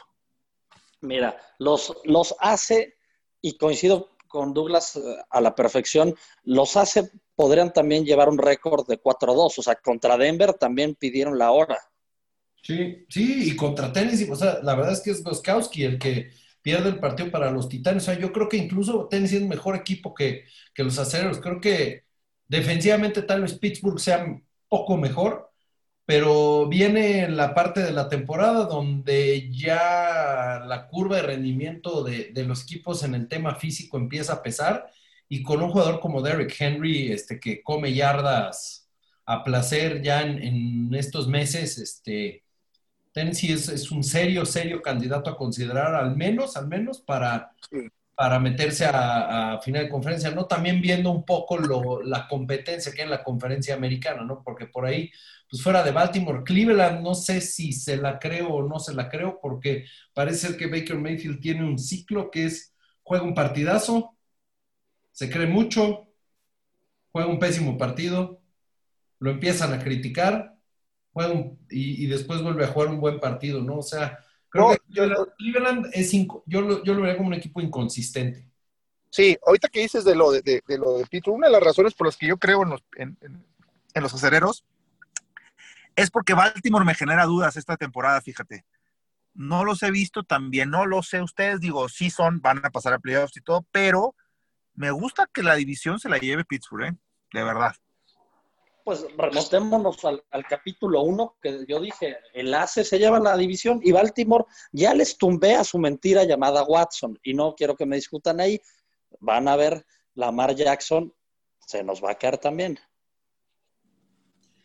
mira, 1.02 1.38
los, 1.60 1.96
los 2.04 2.36
hace, 2.40 2.96
y 3.42 3.58
coincido 3.58 4.18
con 4.28 4.54
Douglas 4.54 4.96
eh, 4.96 5.02
a 5.30 5.42
la 5.42 5.56
perfección, 5.56 6.16
los 6.44 6.76
hace, 6.76 7.12
podrían 7.36 7.72
también 7.72 8.06
llevar 8.06 8.30
un 8.30 8.38
récord 8.38 8.88
de 8.88 9.02
4-2. 9.02 9.60
O 9.60 9.62
sea, 9.62 9.76
contra 9.76 10.18
Denver 10.18 10.54
también 10.54 10.96
pidieron 10.96 11.38
la 11.38 11.52
hora. 11.52 11.78
Sí, 12.62 13.06
sí, 13.10 13.50
y 13.50 13.56
contra 13.56 13.94
Tennessee, 13.94 14.30
o 14.30 14.36
sea, 14.36 14.60
la 14.62 14.76
verdad 14.76 14.94
es 14.94 15.02
que 15.02 15.12
es 15.12 15.24
Goskowski 15.24 15.84
el 15.84 15.98
que 16.00 16.32
pierde 16.62 16.90
el 16.90 17.00
partido 17.00 17.32
para 17.32 17.50
los 17.50 17.70
Titanes. 17.70 18.04
O 18.04 18.06
sea, 18.08 18.20
yo 18.20 18.34
creo 18.34 18.50
que 18.50 18.58
incluso 18.58 19.08
Tennessee 19.08 19.38
es 19.38 19.42
un 19.44 19.48
mejor 19.48 19.76
equipo 19.76 20.14
que, 20.14 20.44
que 20.74 20.84
los 20.84 21.00
acereros. 21.00 21.40
Creo 21.40 21.62
que 21.62 22.04
defensivamente 22.48 23.22
tal 23.22 23.44
vez 23.44 23.54
Pittsburgh 23.54 24.00
sea 24.00 24.26
poco 24.70 24.98
mejor, 24.98 25.52
pero 26.06 26.68
viene 26.68 27.30
la 27.30 27.54
parte 27.54 27.82
de 27.82 27.92
la 27.92 28.10
temporada 28.10 28.66
donde 28.66 29.52
ya 29.52 30.64
la 30.66 30.88
curva 30.88 31.18
de 31.18 31.24
rendimiento 31.24 32.04
de, 32.04 32.32
de 32.34 32.44
los 32.46 32.64
equipos 32.64 33.04
en 33.04 33.16
el 33.16 33.28
tema 33.28 33.56
físico 33.56 33.98
empieza 33.98 34.34
a 34.34 34.44
pesar 34.44 34.90
y 35.30 35.44
con 35.44 35.62
un 35.62 35.72
jugador 35.72 36.00
como 36.00 36.22
Derrick 36.22 36.56
Henry, 36.60 37.12
este, 37.12 37.40
que 37.40 37.62
come 37.62 37.94
yardas 37.94 38.88
a 39.26 39.44
placer 39.44 40.02
ya 40.02 40.22
en, 40.22 40.94
estos 40.96 41.28
meses, 41.28 41.78
este, 41.78 42.44
Tennessee 43.12 43.52
es, 43.52 43.68
es, 43.68 43.92
un 43.92 44.04
serio, 44.04 44.46
serio 44.46 44.82
candidato 44.82 45.30
a 45.30 45.38
considerar, 45.38 45.96
al 45.96 46.16
menos, 46.16 46.56
al 46.56 46.68
menos 46.68 47.02
para, 47.02 47.52
para 48.18 48.40
meterse 48.40 48.84
a, 48.92 49.60
final 49.64 49.84
de 49.84 49.90
conferencia, 49.92 50.32
¿no? 50.32 50.48
También 50.48 50.82
viendo 50.82 51.12
un 51.12 51.24
poco 51.24 51.60
la 52.04 52.28
competencia 52.28 52.92
que 52.92 53.02
hay 53.02 53.06
en 53.06 53.12
la 53.12 53.24
conferencia 53.24 53.76
americana, 53.76 54.24
¿no? 54.24 54.42
Porque 54.44 54.66
por 54.66 54.88
ahí, 54.88 55.12
pues 55.48 55.62
fuera 55.62 55.84
de 55.84 55.92
Baltimore, 55.92 56.44
Cleveland, 56.44 57.04
no 57.04 57.14
sé 57.14 57.42
si 57.42 57.74
se 57.74 57.96
la 57.96 58.18
creo 58.18 58.50
o 58.50 58.68
no 58.68 58.80
se 58.80 58.96
la 58.96 59.08
creo, 59.08 59.40
porque 59.40 59.86
parece 60.16 60.48
ser 60.48 60.58
que 60.58 60.66
Baker 60.66 60.98
Mayfield 60.98 61.40
tiene 61.40 61.64
un 61.64 61.78
ciclo 61.78 62.32
que 62.32 62.46
es, 62.46 62.74
juega 63.04 63.24
un 63.24 63.36
partidazo, 63.36 64.18
se 65.12 65.30
cree 65.30 65.46
mucho, 65.46 66.08
juega 67.12 67.30
un 67.30 67.38
pésimo 67.38 67.78
partido, 67.78 68.42
lo 69.20 69.30
empiezan 69.30 69.74
a 69.74 69.80
criticar, 69.80 70.56
juega 71.14 71.34
un, 71.34 71.60
y, 71.70 72.04
y, 72.04 72.08
después 72.08 72.42
vuelve 72.42 72.66
a 72.66 72.70
jugar 72.70 72.90
un 72.90 73.00
buen 73.00 73.20
partido, 73.20 73.62
¿no? 73.62 73.78
O 73.78 73.84
sea, 73.84 74.18
No, 74.58 74.76
yo- 74.89 75.34
Cleveland 75.38 75.88
es 75.93 76.12
yo, 76.12 76.62
lo, 76.62 76.84
yo 76.84 76.93
lo 76.93 77.02
vería 77.02 77.17
como 77.17 77.30
un 77.30 77.34
equipo 77.36 77.62
inconsistente. 77.62 78.48
Sí, 79.10 79.38
ahorita 79.46 79.70
que 79.70 79.80
dices 79.82 80.04
de 80.04 80.15
lo 80.15 80.32
de, 80.32 80.41
de- 80.41 80.63
de 80.67 80.78
lo 80.78 80.98
de 80.98 81.06
Pittsburgh, 81.06 81.38
una 81.38 81.48
de 81.48 81.54
las 81.54 81.63
razones 81.63 81.93
por 81.93 82.08
las 82.08 82.17
que 82.17 82.28
yo 82.28 82.38
creo 82.38 82.63
en 82.63 82.70
los, 82.70 82.84
en, 82.98 83.17
en- 83.22 83.46
en 83.93 84.04
los 84.04 84.13
acereros 84.13 84.63
es 85.96 86.12
porque 86.12 86.34
Baltimore 86.34 86.86
me 86.86 86.93
genera 86.93 87.26
dudas 87.26 87.58
esta 87.58 87.78
temporada, 87.78 88.22
fíjate. 88.22 88.65
No 89.34 89.63
los 89.65 89.82
he 89.84 89.91
visto 89.91 90.24
también, 90.24 90.70
no 90.70 90.86
lo 90.86 91.02
sé 91.04 91.22
ustedes, 91.22 91.60
digo, 91.60 91.89
sí 91.89 92.10
son, 92.10 92.41
van 92.41 92.63
a 92.65 92.70
pasar 92.70 92.93
a 92.93 93.00
playoffs 93.00 93.38
y 93.38 93.41
todo, 93.41 93.65
pero 93.72 94.15
me 94.76 94.91
gusta 94.91 95.28
que 95.32 95.41
la 95.43 95.56
división 95.56 96.00
se 96.00 96.10
la 96.10 96.17
lleve 96.17 96.46
Pittsburgh, 96.46 96.86
¿eh? 96.86 96.96
De 97.34 97.43
verdad. 97.43 97.76
Pues 98.88 99.06
remontémonos 99.17 100.06
al, 100.06 100.23
al 100.32 100.45
capítulo 100.45 101.02
1 101.02 101.36
que 101.41 101.65
yo 101.67 101.82
dije, 101.82 102.19
el 102.34 102.54
ACE 102.54 102.86
se 102.86 102.97
lleva 102.97 103.19
la 103.19 103.36
división 103.36 103.82
y 103.84 103.91
Baltimore 103.91 104.45
ya 104.71 104.93
les 104.93 105.17
tumbé 105.17 105.56
a 105.56 105.65
su 105.65 105.78
mentira 105.78 106.23
llamada 106.23 106.63
Watson 106.63 107.19
y 107.21 107.34
no 107.34 107.54
quiero 107.54 107.76
que 107.76 107.86
me 107.86 107.97
discutan 107.97 108.39
ahí. 108.39 108.62
Van 109.19 109.50
a 109.50 109.58
ver, 109.58 109.86
Lamar 110.13 110.56
Jackson 110.56 111.13
se 111.60 111.84
nos 111.84 112.02
va 112.02 112.12
a 112.12 112.15
caer 112.15 112.38
también. 112.38 112.80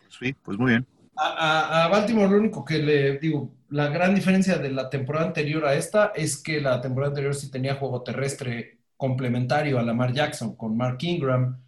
Sí, 0.08 0.32
pues 0.34 0.56
muy 0.56 0.70
bien. 0.70 0.86
A, 1.16 1.26
a- 1.26 1.84
a 1.86 1.88
Baltimore 1.88 2.30
lo 2.30 2.36
único 2.36 2.64
que 2.64 2.78
le 2.78 3.18
digo, 3.18 3.52
la 3.70 3.88
gran 3.88 4.14
diferencia 4.14 4.56
de 4.56 4.70
la 4.70 4.88
temporada 4.88 5.26
anterior 5.26 5.66
a 5.66 5.74
esta 5.74 6.12
es 6.14 6.40
que 6.40 6.60
la 6.60 6.80
temporada 6.80 7.10
anterior 7.10 7.34
sí 7.34 7.50
tenía 7.50 7.74
juego 7.74 8.04
terrestre 8.04 8.78
complementario 8.96 9.80
a 9.80 9.82
Lamar 9.82 10.12
Jackson 10.12 10.54
con 10.54 10.76
Mark 10.76 10.98
Ingram. 11.00 11.60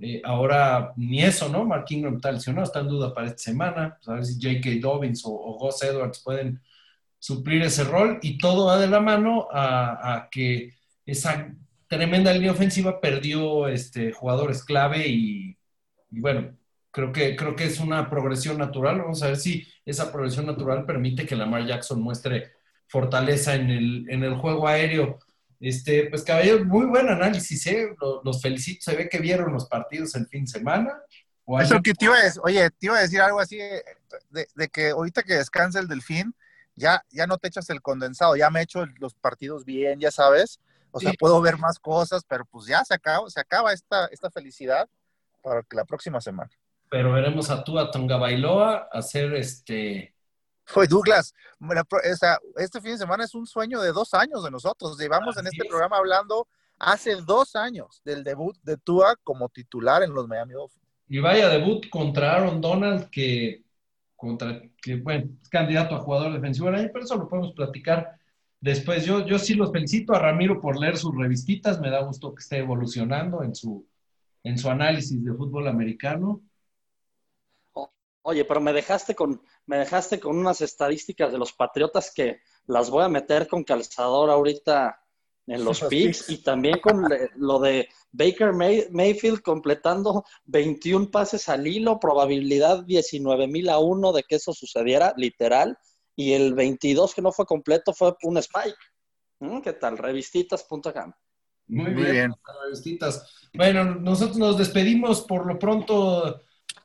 Eh, 0.00 0.22
ahora 0.24 0.92
ni 0.96 1.22
eso, 1.22 1.48
¿no? 1.48 1.64
Mark 1.64 1.86
Ingram 1.90 2.16
está 2.16 2.32
lesionado, 2.32 2.64
está 2.64 2.80
en 2.80 2.88
duda 2.88 3.12
para 3.12 3.28
esta 3.28 3.38
semana. 3.38 3.96
Pues 3.96 4.08
a 4.08 4.14
ver 4.14 4.24
si 4.24 4.34
J.K. 4.34 4.80
Dobbins 4.80 5.24
o, 5.24 5.30
o 5.30 5.58
Gus 5.58 5.82
Edwards 5.82 6.20
pueden 6.22 6.60
suplir 7.18 7.62
ese 7.62 7.84
rol 7.84 8.18
y 8.22 8.38
todo 8.38 8.66
va 8.66 8.78
de 8.78 8.86
la 8.86 9.00
mano 9.00 9.48
a, 9.52 10.28
que 10.30 10.74
esa 11.04 11.52
tremenda 11.88 12.32
línea 12.32 12.52
ofensiva 12.52 13.00
perdió 13.00 13.66
este, 13.68 14.12
jugadores 14.12 14.64
clave 14.64 15.08
y, 15.08 15.56
y 16.10 16.20
bueno, 16.20 16.56
creo 16.90 17.12
que, 17.12 17.36
creo 17.36 17.56
que 17.56 17.64
es 17.64 17.80
una 17.80 18.08
progresión 18.08 18.58
natural. 18.58 19.00
Vamos 19.00 19.22
a 19.22 19.28
ver 19.28 19.36
si 19.36 19.66
esa 19.84 20.12
progresión 20.12 20.46
natural 20.46 20.84
permite 20.84 21.26
que 21.26 21.36
Lamar 21.36 21.66
Jackson 21.66 22.00
muestre 22.00 22.52
fortaleza 22.86 23.54
en 23.54 23.70
el, 23.70 24.06
en 24.08 24.24
el 24.24 24.34
juego 24.34 24.68
aéreo. 24.68 25.18
Este, 25.60 26.08
pues 26.08 26.22
caballero, 26.22 26.64
muy 26.64 26.86
buen 26.86 27.08
análisis, 27.08 27.66
¿eh? 27.66 27.94
Los, 28.00 28.24
los 28.24 28.40
felicito. 28.42 28.80
Se 28.90 28.96
ve 28.96 29.08
que 29.08 29.18
vieron 29.18 29.52
los 29.52 29.66
partidos 29.66 30.14
el 30.14 30.26
fin 30.28 30.44
de 30.44 30.50
semana. 30.50 31.00
O 31.44 31.60
Eso 31.60 31.80
que 31.82 31.94
te 31.94 32.04
iba 32.04 32.16
a 32.16 32.22
decir, 32.22 32.40
oye, 32.44 32.70
te 32.70 32.86
iba 32.86 32.98
a 32.98 33.00
decir 33.00 33.20
algo 33.20 33.40
así 33.40 33.56
de, 33.56 34.46
de 34.54 34.68
que 34.68 34.90
ahorita 34.90 35.22
que 35.22 35.34
descansa 35.34 35.80
el 35.80 35.88
delfín, 35.88 36.34
ya, 36.76 37.02
ya 37.10 37.26
no 37.26 37.38
te 37.38 37.48
echas 37.48 37.68
el 37.70 37.82
condensado, 37.82 38.36
ya 38.36 38.50
me 38.50 38.60
he 38.60 38.62
hecho 38.64 38.84
los 38.98 39.14
partidos 39.14 39.64
bien, 39.64 39.98
ya 39.98 40.10
sabes. 40.10 40.60
O 40.90 41.00
sea, 41.00 41.10
Sí. 41.10 41.16
puedo 41.18 41.40
ver 41.40 41.58
más 41.58 41.78
cosas, 41.78 42.22
pero 42.28 42.44
pues 42.44 42.66
ya 42.66 42.84
se 42.84 42.94
acaba, 42.94 43.28
se 43.28 43.40
acaba 43.40 43.72
esta, 43.72 44.06
esta 44.06 44.30
felicidad 44.30 44.88
para 45.42 45.62
que 45.62 45.74
la 45.76 45.84
próxima 45.84 46.20
semana. 46.20 46.50
Pero 46.90 47.12
veremos 47.12 47.50
a 47.50 47.64
tú, 47.64 47.78
a 47.78 47.90
Tonga 47.90 48.16
Bailoa, 48.16 48.88
hacer 48.92 49.34
este. 49.34 50.14
Fue 50.68 50.86
Douglas, 50.86 51.34
este 52.56 52.80
fin 52.82 52.92
de 52.92 52.98
semana 52.98 53.24
es 53.24 53.34
un 53.34 53.46
sueño 53.46 53.80
de 53.80 53.90
dos 53.90 54.12
años 54.12 54.44
de 54.44 54.50
nosotros. 54.50 54.98
Llevamos 54.98 55.38
en 55.38 55.46
este 55.46 55.62
es. 55.62 55.68
programa 55.68 55.96
hablando 55.96 56.46
hace 56.78 57.16
dos 57.16 57.56
años 57.56 58.02
del 58.04 58.22
debut 58.22 58.54
de 58.62 58.76
Tua 58.76 59.16
como 59.24 59.48
titular 59.48 60.02
en 60.02 60.12
los 60.12 60.28
Miami 60.28 60.52
Dolphins. 60.52 60.84
Y 61.08 61.20
vaya 61.20 61.48
debut 61.48 61.88
contra 61.88 62.34
Aaron 62.34 62.60
Donald, 62.60 63.08
que, 63.08 63.62
contra, 64.14 64.60
que 64.82 64.96
bueno, 64.96 65.30
es 65.42 65.48
candidato 65.48 65.94
a 65.96 66.00
jugador 66.00 66.34
defensivo 66.34 66.66
del 66.66 66.80
año, 66.80 66.90
pero 66.92 67.06
eso 67.06 67.16
lo 67.16 67.28
podemos 67.28 67.52
platicar 67.52 68.18
después. 68.60 69.06
Yo, 69.06 69.26
yo 69.26 69.38
sí 69.38 69.54
los 69.54 69.72
felicito 69.72 70.12
a 70.14 70.18
Ramiro 70.18 70.60
por 70.60 70.78
leer 70.78 70.98
sus 70.98 71.16
revistitas, 71.16 71.80
me 71.80 71.88
da 71.88 72.02
gusto 72.02 72.34
que 72.34 72.42
esté 72.42 72.58
evolucionando 72.58 73.42
en 73.42 73.54
su, 73.54 73.86
en 74.44 74.58
su 74.58 74.68
análisis 74.68 75.24
de 75.24 75.32
fútbol 75.32 75.66
americano. 75.66 76.42
Oye, 78.28 78.44
pero 78.44 78.60
me 78.60 78.74
dejaste 78.74 79.14
con, 79.14 79.40
me 79.64 79.78
dejaste 79.78 80.20
con 80.20 80.36
unas 80.36 80.60
estadísticas 80.60 81.32
de 81.32 81.38
los 81.38 81.54
Patriotas 81.54 82.12
que 82.14 82.40
las 82.66 82.90
voy 82.90 83.02
a 83.02 83.08
meter 83.08 83.48
con 83.48 83.64
calzador 83.64 84.28
ahorita 84.28 85.00
en 85.46 85.64
los 85.64 85.80
picks 85.88 86.28
y 86.28 86.42
también 86.42 86.78
con 86.78 87.08
lo 87.36 87.58
de 87.58 87.88
Baker 88.12 88.52
May- 88.52 88.86
Mayfield 88.90 89.40
completando 89.40 90.26
21 90.44 91.10
pases 91.10 91.48
al 91.48 91.66
hilo, 91.66 91.98
probabilidad 91.98 92.84
19 92.84 93.46
mil 93.48 93.70
a 93.70 93.78
1 93.78 94.12
de 94.12 94.22
que 94.24 94.36
eso 94.36 94.52
sucediera, 94.52 95.14
literal, 95.16 95.78
y 96.14 96.34
el 96.34 96.52
22 96.52 97.14
que 97.14 97.22
no 97.22 97.32
fue 97.32 97.46
completo 97.46 97.94
fue 97.94 98.14
un 98.24 98.36
spike. 98.36 98.76
¿Mm? 99.40 99.62
¿Qué 99.62 99.72
tal? 99.72 99.96
Revistitas.com. 99.96 101.12
Muy, 101.68 101.84
Muy 101.92 101.94
bien, 101.94 102.12
bien. 102.12 102.34
revistitas. 102.62 103.48
Bueno, 103.54 103.84
nosotros 103.84 104.36
nos 104.36 104.58
despedimos 104.58 105.22
por 105.22 105.46
lo 105.46 105.58
pronto 105.58 106.42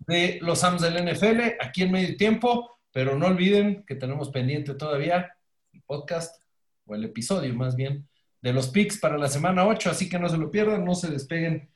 de 0.07 0.39
los 0.41 0.63
Ams 0.63 0.81
del 0.81 1.05
NFL 1.05 1.57
aquí 1.59 1.83
en 1.83 1.91
medio 1.91 2.15
tiempo, 2.17 2.77
pero 2.91 3.17
no 3.17 3.27
olviden 3.27 3.83
que 3.85 3.95
tenemos 3.95 4.29
pendiente 4.29 4.73
todavía 4.75 5.35
el 5.71 5.81
podcast 5.83 6.41
o 6.85 6.95
el 6.95 7.03
episodio 7.05 7.53
más 7.53 7.75
bien 7.75 8.07
de 8.41 8.53
los 8.53 8.67
picks 8.67 8.97
para 8.97 9.17
la 9.17 9.29
semana 9.29 9.65
8, 9.65 9.89
así 9.89 10.09
que 10.09 10.19
no 10.19 10.27
se 10.27 10.37
lo 10.37 10.51
pierdan, 10.51 10.83
no 10.83 10.95
se 10.95 11.09
despeguen 11.09 11.69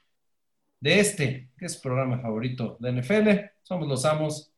de 0.80 1.00
este, 1.00 1.50
que 1.58 1.66
es 1.66 1.74
su 1.74 1.82
programa 1.82 2.20
favorito 2.20 2.78
de 2.80 2.92
NFL. 2.92 3.30
Somos 3.64 3.88
los 3.88 4.06
Amos 4.06 4.52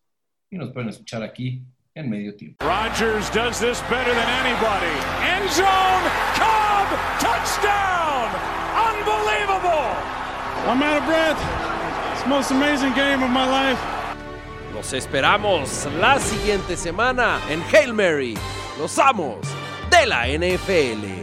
y 0.49 0.57
nos 0.57 0.71
pueden 0.71 0.89
escuchar 0.89 1.21
aquí 1.21 1.63
en 1.93 2.09
medio 2.09 2.35
tiempo. 2.35 2.65
Rodgers 2.65 3.29
does 3.31 3.59
this 3.59 3.81
better 3.89 4.13
than 4.13 4.29
anybody. 4.43 4.95
End 5.23 5.49
zone, 5.51 6.03
Cobb, 6.35 6.87
touchdown! 7.19 8.29
Unbelievable! 8.73 9.93
I'm 10.65 10.81
out 10.81 10.97
of 10.97 11.05
breath. 11.05 11.68
Most 12.27 12.51
amazing 12.51 12.93
game 12.93 13.23
of 13.23 13.29
my 13.29 13.45
life. 13.45 13.79
Los 14.73 14.93
esperamos 14.93 15.87
la 15.99 16.19
siguiente 16.19 16.77
semana 16.77 17.39
en 17.49 17.61
Hail 17.71 17.93
Mary, 17.93 18.37
los 18.77 18.97
amos 18.99 19.37
de 19.89 20.05
la 20.05 20.27
NFL. 20.27 21.18